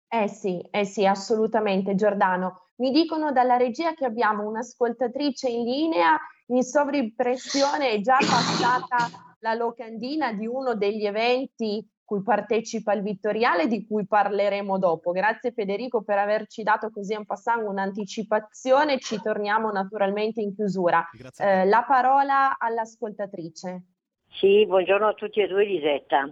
[0.09, 2.69] Eh sì, eh sì, assolutamente Giordano.
[2.77, 9.09] Mi dicono dalla regia che abbiamo un'ascoltatrice in linea in sovrimpressione, è già passata
[9.41, 15.13] la locandina di uno degli eventi cui partecipa il Vittoriale, di cui parleremo dopo.
[15.13, 21.09] Grazie Federico per averci dato così un passando un'anticipazione, ci torniamo naturalmente in chiusura.
[21.39, 23.83] Eh, la parola all'ascoltatrice.
[24.29, 26.29] Sì, buongiorno a tutti e due Lisetta.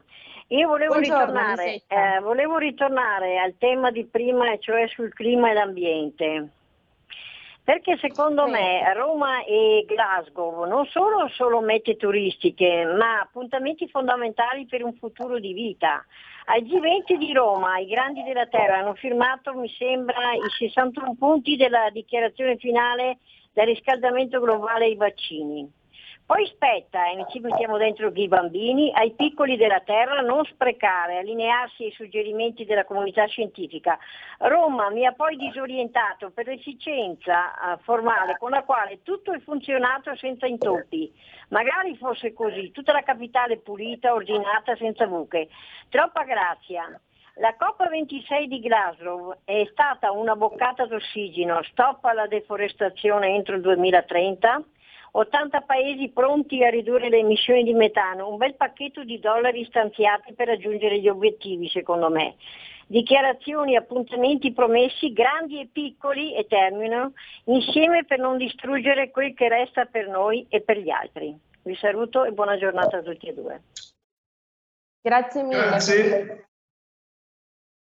[0.49, 6.49] Io volevo ritornare, eh, volevo ritornare al tema di prima, cioè sul clima e l'ambiente.
[7.71, 8.51] Perché secondo sì.
[8.51, 15.39] me Roma e Glasgow non sono solo mete turistiche, ma appuntamenti fondamentali per un futuro
[15.39, 16.05] di vita.
[16.47, 21.55] Al G20 di Roma i grandi della Terra hanno firmato, mi sembra, i 61 punti
[21.55, 23.19] della dichiarazione finale
[23.53, 25.71] del riscaldamento globale ai vaccini.
[26.31, 31.87] Poi spetta, e ci mettiamo dentro i bambini, ai piccoli della terra non sprecare, allinearsi
[31.87, 33.99] ai suggerimenti della comunità scientifica.
[34.39, 40.15] Roma mi ha poi disorientato per l'efficienza uh, formale con la quale tutto è funzionato
[40.15, 41.13] senza intoppi.
[41.49, 45.49] Magari fosse così, tutta la capitale pulita, ordinata, senza buche.
[45.89, 46.97] Troppa grazia.
[47.39, 54.63] La COP26 di Glasgow è stata una boccata d'ossigeno, stop alla deforestazione entro il 2030
[55.13, 60.35] 80 paesi pronti a ridurre le emissioni di metano, un bel pacchetto di dollari stanziati
[60.35, 62.37] per raggiungere gli obiettivi secondo me.
[62.87, 67.13] Dichiarazioni, appuntamenti promessi, grandi e piccoli, e termino,
[67.45, 71.39] insieme per non distruggere quel che resta per noi e per gli altri.
[71.63, 73.63] Vi saluto e buona giornata a tutti e due.
[75.01, 75.67] Grazie mille.
[75.67, 76.49] Grazie.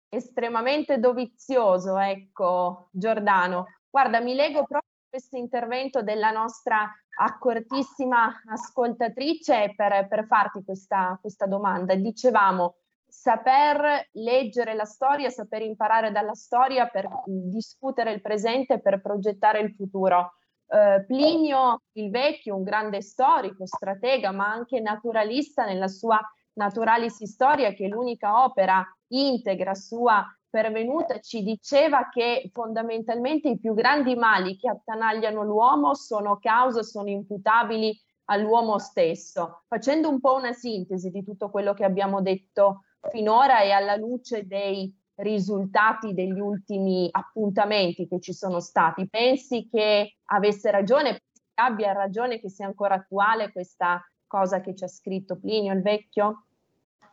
[0.09, 3.67] Estremamente dovizioso, ecco, Giordano.
[3.89, 6.91] Guarda, mi leggo proprio questo intervento della nostra
[7.21, 11.95] accortissima ascoltatrice per, per farti questa, questa domanda.
[11.95, 19.61] Dicevamo, saper leggere la storia, saper imparare dalla storia per discutere il presente, per progettare
[19.61, 20.35] il futuro.
[20.67, 26.21] Uh, Plinio il Vecchio, un grande storico, stratega, ma anche naturalista nella sua
[26.53, 33.75] Naturalis Historia, che è l'unica opera integra sua pervenuta ci diceva che fondamentalmente i più
[33.75, 39.63] grandi mali che attanagliano l'uomo sono cause, sono imputabili all'uomo stesso.
[39.69, 44.47] Facendo un po' una sintesi di tutto quello che abbiamo detto finora e alla luce
[44.47, 51.23] dei risultati degli ultimi appuntamenti che ci sono stati, pensi che avesse ragione,
[51.55, 56.45] abbia ragione, che sia ancora attuale questa cosa che ci ha scritto Plinio il Vecchio?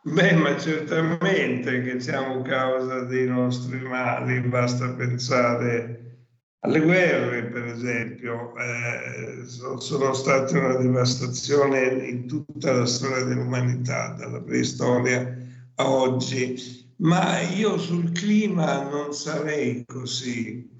[0.08, 6.28] Beh, ma certamente che siamo causa dei nostri mali, basta pensare
[6.60, 14.40] alle guerre, per esempio, eh, sono state una devastazione in tutta la storia dell'umanità, dalla
[14.40, 15.36] preistoria
[15.74, 20.70] a oggi, ma io sul clima non sarei così,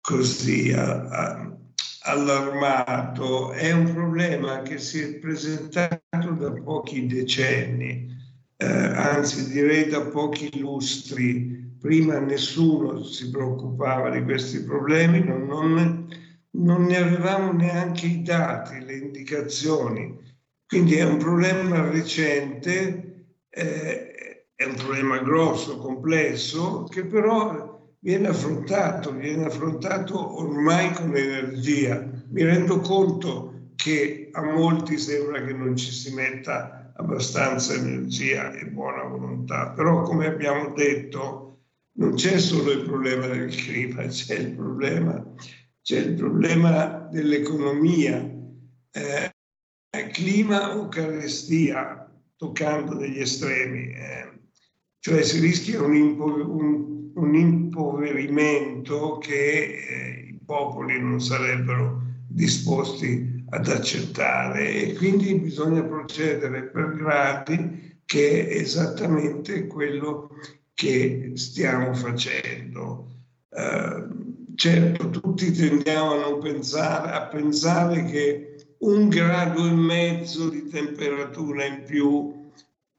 [0.00, 1.56] così a, a,
[2.02, 6.00] allarmato, è un problema che si è presentato
[6.36, 8.18] da pochi decenni
[8.60, 11.78] eh, anzi direi da pochi lustri.
[11.80, 16.06] Prima nessuno si preoccupava di questi problemi, non, non,
[16.50, 20.14] non ne avevamo neanche i dati, le indicazioni.
[20.66, 29.10] Quindi è un problema recente, eh, è un problema grosso, complesso, che però viene affrontato,
[29.14, 32.06] viene affrontato ormai con energia.
[32.28, 38.66] Mi rendo conto che a molti sembra che non ci si metta abbastanza energia e
[38.66, 41.46] buona volontà, però come abbiamo detto
[41.92, 45.34] non c'è solo il problema del clima, c'è il problema,
[45.82, 48.18] c'è il problema dell'economia,
[48.92, 49.34] eh,
[50.12, 54.32] clima o carestia, toccando degli estremi, eh,
[54.98, 63.39] cioè si rischia un, impo- un, un impoverimento che eh, i popoli non sarebbero disposti
[63.50, 70.30] ad accettare e quindi bisogna procedere per gradi che è esattamente quello
[70.74, 73.08] che stiamo facendo.
[73.50, 74.04] Eh,
[74.54, 81.84] certo, tutti tendiamo a pensare, a pensare che un grado e mezzo di temperatura in
[81.84, 82.48] più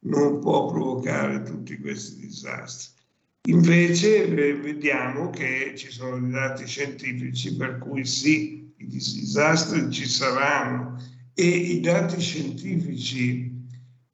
[0.04, 3.00] non può provocare tutti questi disastri.
[3.48, 10.08] Invece eh, vediamo che ci sono dei dati scientifici per cui sì, i disastri ci
[10.08, 10.98] saranno
[11.34, 13.52] e i dati scientifici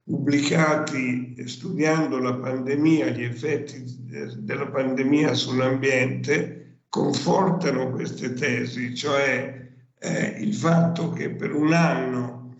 [0.03, 3.83] pubblicati studiando la pandemia, gli effetti
[4.37, 9.67] della pandemia sull'ambiente, confortano queste tesi, cioè
[9.99, 12.55] eh, il fatto che per un anno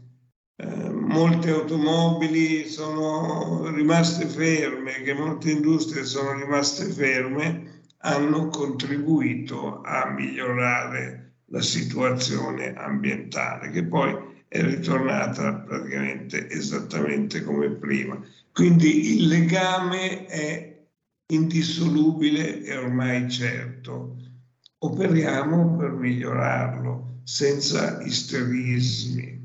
[0.58, 10.10] eh, molte automobili sono rimaste ferme, che molte industrie sono rimaste ferme, hanno contribuito a
[10.10, 18.20] migliorare la situazione ambientale, che poi è ritornata praticamente esattamente come prima.
[18.54, 20.86] Quindi il legame è
[21.28, 24.16] indissolubile e ormai certo.
[24.80, 29.36] Operiamo per migliorarlo senza isterismi.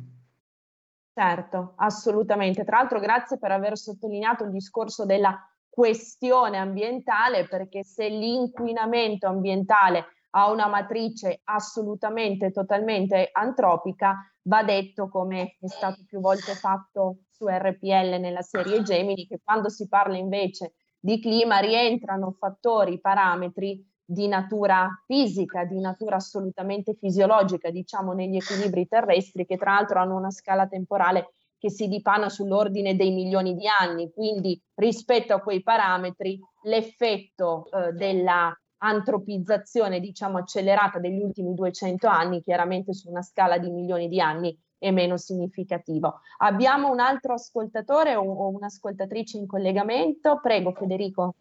[1.14, 2.64] Certo, assolutamente.
[2.64, 5.38] Tra l'altro grazie per aver sottolineato il discorso della
[5.68, 15.56] questione ambientale, perché se l'inquinamento ambientale ha una matrice assolutamente, totalmente antropica, va detto, come
[15.60, 20.74] è stato più volte fatto su RPL nella serie Gemini, che quando si parla invece
[20.98, 28.86] di clima rientrano fattori, parametri di natura fisica, di natura assolutamente fisiologica, diciamo negli equilibri
[28.86, 33.66] terrestri, che tra l'altro hanno una scala temporale che si dipana sull'ordine dei milioni di
[33.68, 34.10] anni.
[34.12, 38.52] Quindi rispetto a quei parametri l'effetto eh, della
[38.82, 44.56] antropizzazione, diciamo, accelerata degli ultimi 200 anni, chiaramente su una scala di milioni di anni
[44.78, 46.20] è meno significativo.
[46.38, 50.40] Abbiamo un altro ascoltatore o, un'ascoltatrice in collegamento?
[50.42, 51.34] Prego, Federico.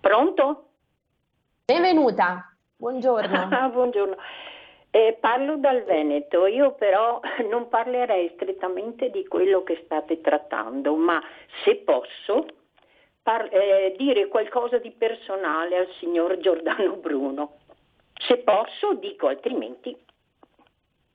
[0.00, 0.70] Pronto?
[1.64, 3.70] Benvenuta, buongiorno.
[3.70, 4.16] buongiorno.
[4.90, 11.22] Eh, parlo dal Veneto, io però non parlerei strettamente di quello che state trattando, ma
[11.64, 12.46] se posso
[13.26, 17.56] par- eh, dire qualcosa di personale al signor Giordano Bruno.
[18.24, 19.96] Se posso, dico, altrimenti.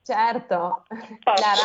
[0.04, 0.84] Certo.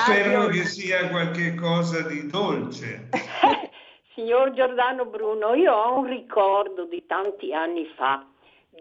[0.05, 3.09] Spero che sia qualche cosa di dolce.
[4.15, 8.25] signor Giordano Bruno, io ho un ricordo di tanti anni fa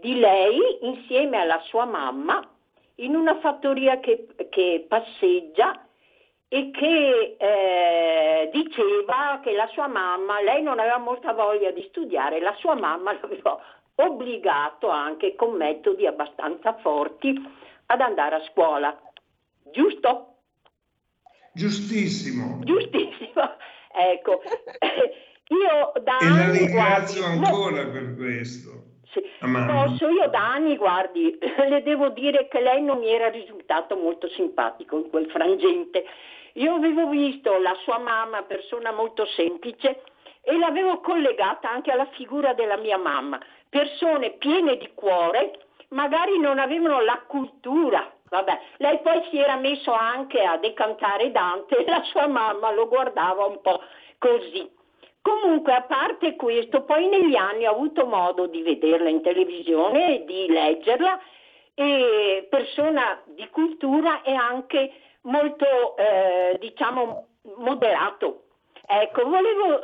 [0.02, 2.48] di lei insieme alla sua mamma
[2.96, 5.84] in una fattoria che, che passeggia
[6.48, 12.40] e che eh, diceva che la sua mamma, lei non aveva molta voglia di studiare,
[12.40, 13.60] la sua mamma l'aveva
[13.96, 17.34] obbligato anche con metodi abbastanza forti
[17.88, 18.98] ad andare a scuola.
[19.72, 20.36] Giusto?
[21.54, 22.60] Giustissimo.
[22.64, 23.56] Giustissimo.
[23.98, 24.42] Ecco,
[25.48, 28.95] io da e la ringrazio guardi, ancora no, per questo.
[29.22, 31.38] Sì, posso, io da anni, guardi,
[31.70, 36.06] le devo dire che lei non mi era risultato molto simpatico in quel frangente
[36.58, 40.04] io avevo visto la sua mamma, persona molto semplice,
[40.42, 45.60] e l'avevo collegata anche alla figura della mia mamma, persone piene di cuore,
[45.90, 48.10] magari non avevano la cultura.
[48.30, 52.88] Vabbè, lei poi si era messo anche a decantare Dante e la sua mamma lo
[52.88, 53.82] guardava un po'
[54.18, 54.70] così.
[55.26, 60.46] Comunque, a parte questo, poi negli anni ho avuto modo di vederla in televisione, di
[60.48, 61.20] leggerla,
[61.74, 67.26] e persona di cultura e anche molto, eh, diciamo,
[67.58, 68.44] moderato.
[68.86, 69.82] Ecco, volevo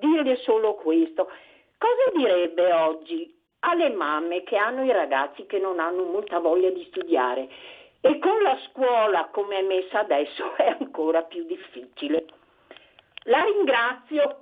[0.00, 1.28] dirle solo questo.
[1.78, 6.84] Cosa direbbe oggi alle mamme che hanno i ragazzi che non hanno molta voglia di
[6.90, 7.48] studiare
[8.00, 12.24] e con la scuola come è messa adesso è ancora più difficile?
[13.26, 14.40] La ringrazio.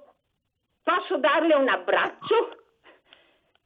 [0.85, 2.63] Posso darle un abbraccio?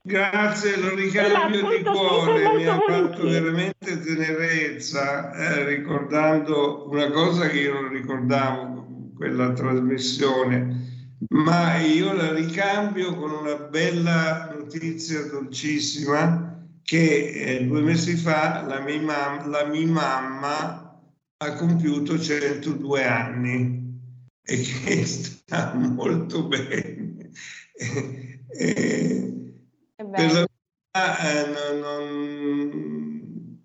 [0.02, 7.58] Grazie, lo ricambio di cuore, mi ha fatto veramente tenerezza eh, ricordando una cosa che
[7.58, 17.58] io non ricordavo quella trasmissione, ma io la ricambio con una bella notizia dolcissima che
[17.58, 21.02] eh, due mesi fa la mia, mam- la mia mamma
[21.36, 23.78] ha compiuto 102 anni
[24.42, 26.97] e che sta molto bene.
[28.50, 29.54] E,
[29.96, 30.46] per la
[30.90, 33.62] eh, non, non...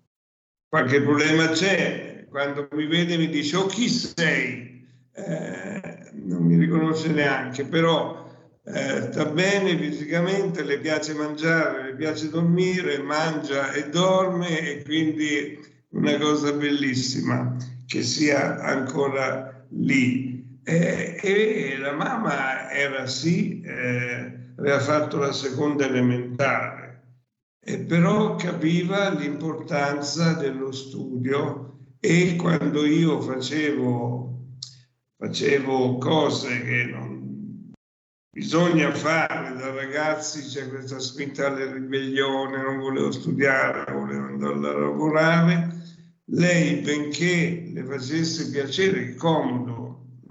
[0.68, 2.26] qualche problema c'è.
[2.28, 4.86] Quando mi vede mi dice oh chi sei?
[5.12, 8.24] Eh, non mi riconosce neanche, però
[8.64, 15.58] eh, sta bene fisicamente, le piace mangiare, le piace dormire, mangia e dorme e quindi
[15.90, 17.56] una cosa bellissima
[17.86, 20.23] che sia ancora lì.
[20.66, 27.02] Eh, e la mamma era sì eh, aveva fatto la seconda elementare,
[27.60, 34.56] e però capiva l'importanza dello studio e quando io facevo,
[35.18, 37.72] facevo cose che non
[38.30, 44.78] bisogna fare da ragazzi, c'è questa spinta alla ribellione, non volevo studiare, volevo andare a
[44.78, 45.82] lavorare.
[46.28, 49.83] Lei, benché le facesse piacere, comodo,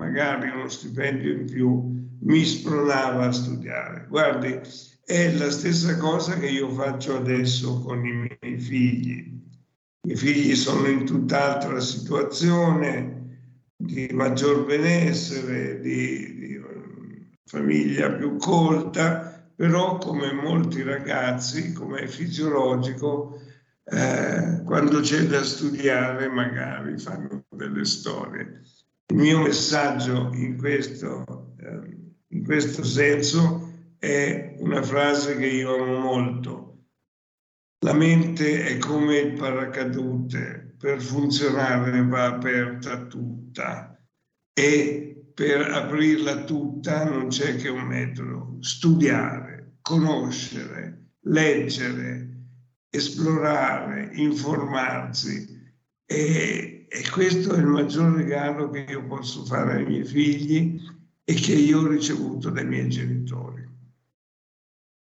[0.03, 4.05] magari uno stipendio in più, mi spronava a studiare.
[4.09, 4.59] Guardi,
[5.05, 9.41] è la stessa cosa che io faccio adesso con i miei figli.
[10.05, 13.21] I figli sono in tutt'altra situazione,
[13.75, 16.61] di maggior benessere, di, di
[17.45, 23.39] famiglia più colta, però come molti ragazzi, come è fisiologico,
[23.85, 28.61] eh, quando c'è da studiare magari fanno delle storie.
[29.07, 31.97] Il mio messaggio in questo, eh,
[32.29, 36.85] in questo senso è una frase che io amo molto.
[37.79, 43.97] La mente è come il paracadute, per funzionare va aperta tutta
[44.53, 52.33] e per aprirla tutta non c'è che un metodo, studiare, conoscere, leggere,
[52.89, 55.61] esplorare, informarsi
[56.05, 60.79] e, e questo è il maggior regalo che io posso fare ai miei figli
[61.23, 63.67] e che io ho ricevuto dai miei genitori.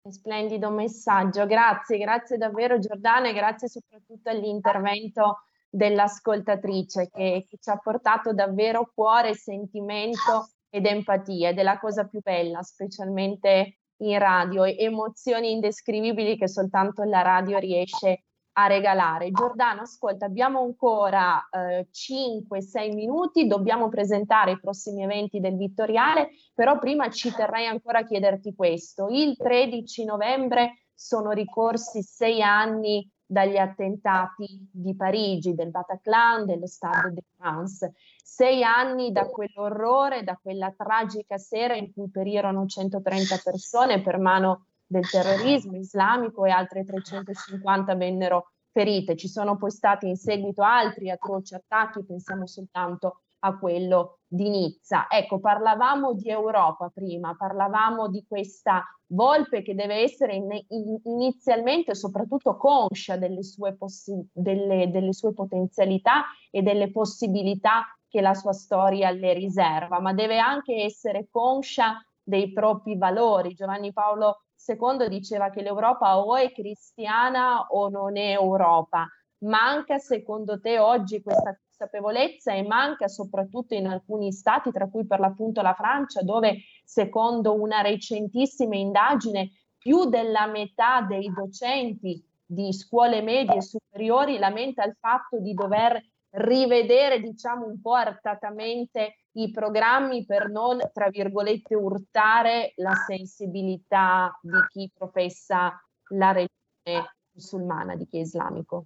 [0.07, 7.77] Splendido messaggio, grazie, grazie davvero Giordano e grazie soprattutto all'intervento dell'ascoltatrice che, che ci ha
[7.77, 14.63] portato davvero cuore, sentimento ed empatia ed è la cosa più bella, specialmente in radio,
[14.63, 19.31] emozioni indescrivibili che soltanto la radio riesce a regalare.
[19.31, 26.77] Giordano, ascolta, abbiamo ancora eh, 5-6 minuti, dobbiamo presentare i prossimi eventi del Vittoriale, però
[26.79, 29.07] prima ci terrei ancora a chiederti questo.
[29.09, 37.13] Il 13 novembre sono ricorsi sei anni dagli attentati di Parigi, del Bataclan, dello Stade
[37.13, 37.93] de France.
[38.23, 44.65] Sei anni da quell'orrore, da quella tragica sera in cui perirono 130 persone per mano
[44.89, 49.15] del terrorismo islamico e altre 350 vennero ferite.
[49.15, 55.05] Ci sono poi stati in seguito altri atroci attacchi, pensiamo soltanto a quello di Nizza.
[55.07, 61.93] Ecco, parlavamo di Europa prima, parlavamo di questa volpe che deve essere in, in, inizialmente
[61.93, 68.53] soprattutto conscia delle sue, possi- delle, delle sue potenzialità e delle possibilità che la sua
[68.53, 73.53] storia le riserva, ma deve anche essere conscia dei propri valori.
[73.53, 79.07] Giovanni Paolo II diceva che l'Europa o è cristiana o non è Europa.
[79.39, 85.19] Manca secondo te oggi questa consapevolezza e manca soprattutto in alcuni stati, tra cui per
[85.19, 93.21] l'appunto la Francia, dove secondo una recentissima indagine più della metà dei docenti di scuole
[93.21, 100.25] medie e superiori lamenta il fatto di dover rivedere, diciamo, un po' artatamente i programmi
[100.25, 108.17] per non, tra virgolette, urtare la sensibilità di chi professa la religione musulmana, di chi
[108.17, 108.85] è islamico.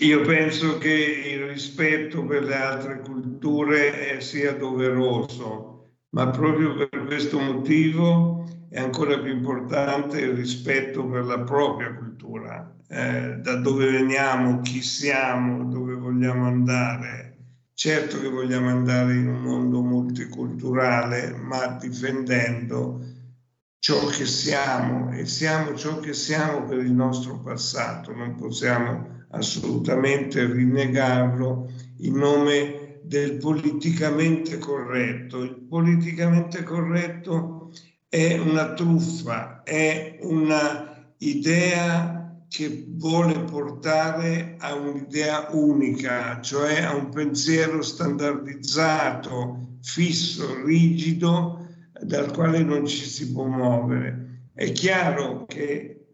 [0.00, 7.40] Io penso che il rispetto per le altre culture sia doveroso, ma proprio per questo
[7.40, 14.60] motivo è ancora più importante il rispetto per la propria cultura, eh, da dove veniamo,
[14.60, 17.27] chi siamo, dove vogliamo andare.
[17.80, 23.00] Certo che vogliamo andare in un mondo multiculturale, ma difendendo
[23.78, 30.44] ciò che siamo e siamo ciò che siamo per il nostro passato, non possiamo assolutamente
[30.44, 35.44] rinnegarlo in nome del politicamente corretto.
[35.44, 37.70] Il politicamente corretto
[38.08, 42.17] è una truffa, è una idea
[42.48, 51.66] che vuole portare a un'idea unica, cioè a un pensiero standardizzato, fisso, rigido,
[52.02, 54.50] dal quale non ci si può muovere.
[54.54, 56.06] È chiaro che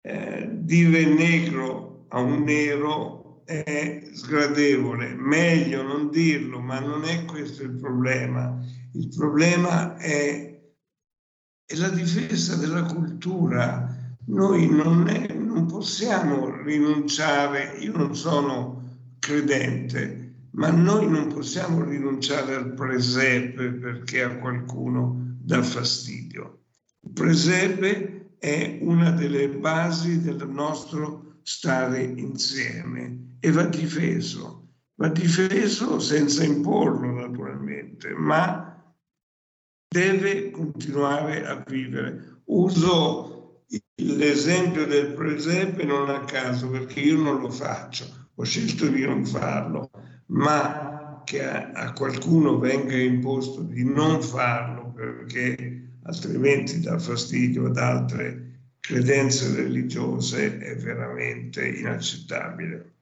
[0.00, 7.62] eh, dire negro a un nero è sgradevole, meglio non dirlo, ma non è questo
[7.62, 8.58] il problema.
[8.92, 10.60] Il problema è,
[11.64, 13.83] è la difesa della cultura.
[14.26, 18.82] Noi non, è, non possiamo rinunciare, io non sono
[19.18, 26.60] credente, ma noi non possiamo rinunciare al presepe perché a qualcuno dà fastidio.
[27.00, 35.98] Il presepe è una delle basi del nostro stare insieme e va difeso, va difeso
[35.98, 38.74] senza imporlo naturalmente, ma
[39.86, 42.40] deve continuare a vivere.
[42.44, 43.33] Uso
[43.96, 49.24] l'esempio del presepe non a caso perché io non lo faccio, ho scelto di non
[49.24, 49.90] farlo,
[50.26, 57.78] ma che a, a qualcuno venga imposto di non farlo perché altrimenti dà fastidio ad
[57.78, 62.92] altre credenze religiose è veramente inaccettabile.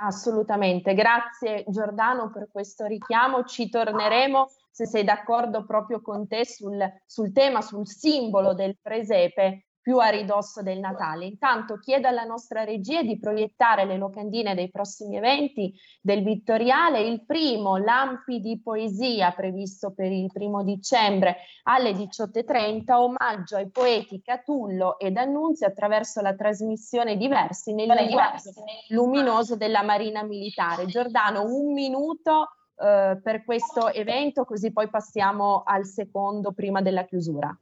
[0.00, 6.78] Assolutamente, grazie Giordano per questo richiamo, ci torneremo se sei d'accordo proprio con te sul,
[7.04, 11.24] sul tema, sul simbolo del presepe più a ridosso del Natale.
[11.24, 15.72] Intanto chiedo alla nostra regia di proiettare le locandine dei prossimi eventi
[16.02, 17.00] del Vittoriale.
[17.00, 24.20] Il primo, Lampi di Poesia, previsto per il primo dicembre alle 18.30, omaggio ai poeti
[24.20, 28.52] Catullo ed Annunzio attraverso la trasmissione diversi nel linguaggio
[28.88, 30.84] luminoso della Marina Militare.
[30.84, 37.58] Giordano, un minuto eh, per questo evento, così poi passiamo al secondo prima della chiusura.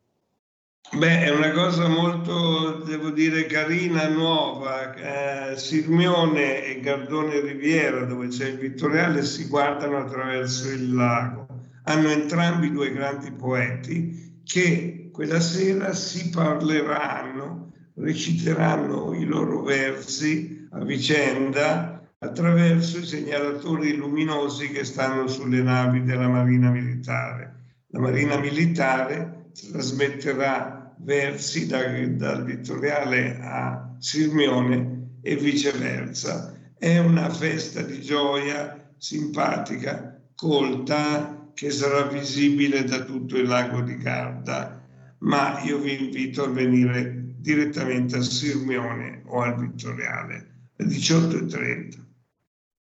[0.92, 4.94] Beh, è una cosa molto, devo dire, carina, nuova.
[4.94, 11.48] Eh, Sirmione e Gardone Riviera, dove c'è il Vittoriale, si guardano attraverso il lago.
[11.82, 20.84] Hanno entrambi due grandi poeti che quella sera si parleranno, reciteranno i loro versi a
[20.84, 27.54] vicenda attraverso i segnalatori luminosi che stanno sulle navi della Marina Militare.
[27.88, 36.54] La Marina Militare trasmetterà versi da, dal Vittoriale a Sirmione e viceversa.
[36.78, 43.96] È una festa di gioia simpatica, colta, che sarà visibile da tutto il lago di
[43.96, 44.82] Garda,
[45.20, 52.04] ma io vi invito a venire direttamente a Sirmione o al Vittoriale alle 18.30.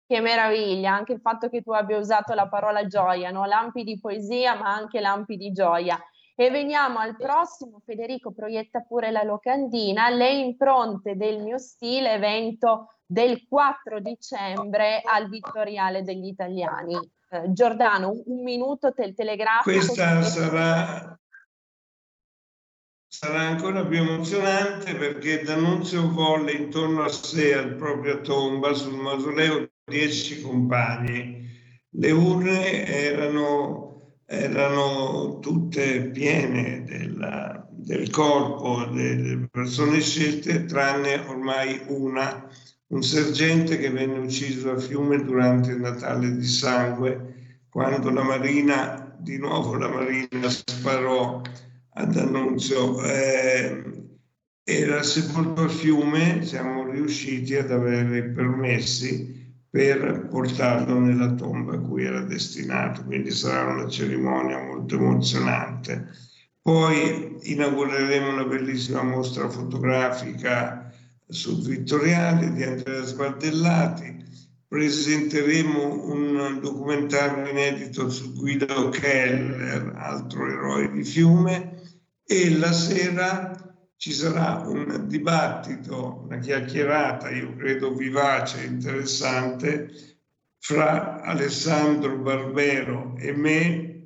[0.06, 3.46] Che meraviglia, anche il fatto che tu abbia usato la parola gioia, no?
[3.46, 6.00] lampi di poesia ma anche lampi di gioia.
[6.40, 13.00] E veniamo al prossimo, Federico proietta pure la locandina, le impronte del mio stile, evento
[13.08, 16.94] del 4 dicembre al Vittoriale degli Italiani.
[17.32, 19.78] Eh, Giordano, un minuto tel telegrafico.
[19.78, 21.20] Questa sarà,
[23.08, 29.72] sarà ancora più emozionante perché D'Annunzio volle intorno a sé, al propria tomba, sul mausoleo,
[29.84, 31.50] dieci compagni.
[31.90, 33.88] Le urne erano
[34.30, 42.46] erano tutte piene della, del corpo delle persone scelte, tranne ormai una,
[42.88, 49.16] un sergente che venne ucciso a Fiume durante il Natale di Sangue, quando la Marina,
[49.18, 51.42] di nuovo la Marina sparò
[51.94, 53.02] ad Annunzio.
[53.04, 53.84] Eh,
[54.62, 59.37] era sepolto a Fiume, siamo riusciti ad avere i permessi
[59.78, 66.08] per portarlo nella tomba a cui era destinato, quindi sarà una cerimonia molto emozionante.
[66.64, 70.92] Poi inaugureremo una bellissima mostra fotografica
[71.28, 74.26] sul Vittoriale di Andrea Sbardellati,
[74.68, 81.84] presenteremo un documentario inedito su Guido Keller, altro eroe di fiume,
[82.26, 83.67] e la sera
[83.98, 89.92] ci sarà un dibattito, una chiacchierata, io credo vivace, interessante,
[90.60, 93.98] fra Alessandro Barbero e me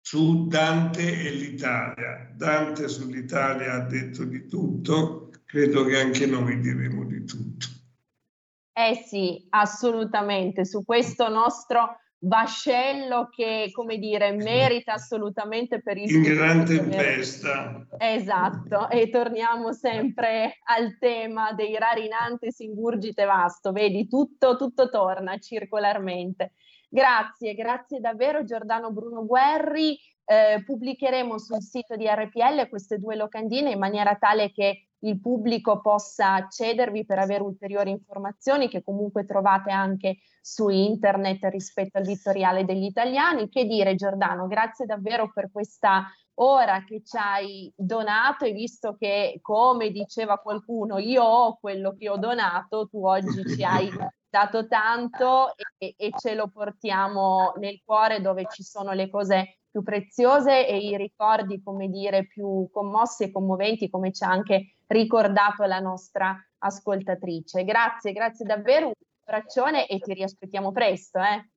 [0.00, 2.30] su Dante e l'Italia.
[2.34, 7.66] Dante sull'Italia ha detto di tutto, credo che anche noi diremo di tutto.
[8.72, 16.10] Eh sì, assolutamente, su questo nostro vascello che, come dire, merita assolutamente per il...
[16.10, 17.86] In gran tempesta.
[17.96, 25.38] Esatto, e torniamo sempre al tema dei rari nantes ingurgite vasto, vedi, tutto, tutto torna
[25.38, 26.54] circolarmente.
[26.88, 29.98] Grazie, grazie davvero Giordano Bruno Guerri.
[30.30, 35.80] Eh, pubblicheremo sul sito di RPL queste due locandine in maniera tale che il pubblico
[35.80, 42.64] possa accedervi per avere ulteriori informazioni che comunque trovate anche su internet rispetto al vittoriale
[42.64, 43.48] degli italiani.
[43.48, 46.06] Che dire Giordano, grazie davvero per questa
[46.40, 52.08] ora che ci hai donato e visto che come diceva qualcuno io ho quello che
[52.08, 53.90] ho donato, tu oggi ci hai
[54.30, 59.82] dato tanto e, e ce lo portiamo nel cuore dove ci sono le cose più
[59.82, 65.64] preziose e i ricordi, come dire, più commossi e commoventi, come ci ha anche ricordato
[65.64, 67.64] la nostra ascoltatrice.
[67.64, 68.92] Grazie, grazie davvero, un
[69.24, 71.18] abbraccione e ti riaspettiamo presto.
[71.18, 71.48] Eh.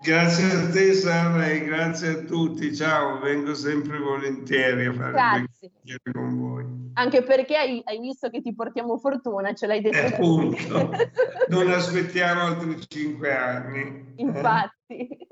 [0.00, 5.72] Grazie a te Sara e grazie a tutti, ciao, vengo sempre volentieri a fare grazie.
[6.12, 6.90] con voi.
[6.94, 9.96] Anche perché hai, hai, visto che ti portiamo fortuna, ce l'hai detto.
[9.96, 10.90] Eh, appunto,
[11.50, 14.14] non aspettiamo altri cinque anni.
[14.18, 15.26] Infatti,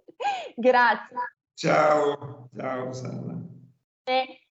[0.57, 1.17] grazie.
[1.57, 3.35] Ciao, ciao Sara.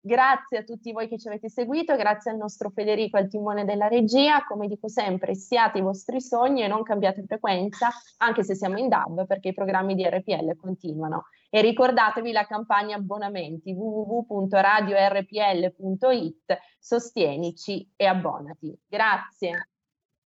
[0.05, 3.89] Grazie a tutti voi che ci avete seguito, grazie al nostro Federico al timone della
[3.89, 4.45] regia.
[4.45, 8.89] Come dico sempre, siate i vostri sogni e non cambiate frequenza, anche se siamo in
[8.89, 11.27] DAB, perché i programmi di RPL continuano.
[11.51, 18.77] E ricordatevi la campagna abbonamenti www.radiorpl.it, sostienici e abbonati.
[18.89, 19.71] Grazie,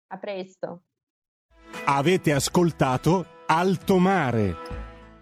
[0.08, 0.82] a presto.
[1.86, 4.83] Avete ascoltato Alto Mare.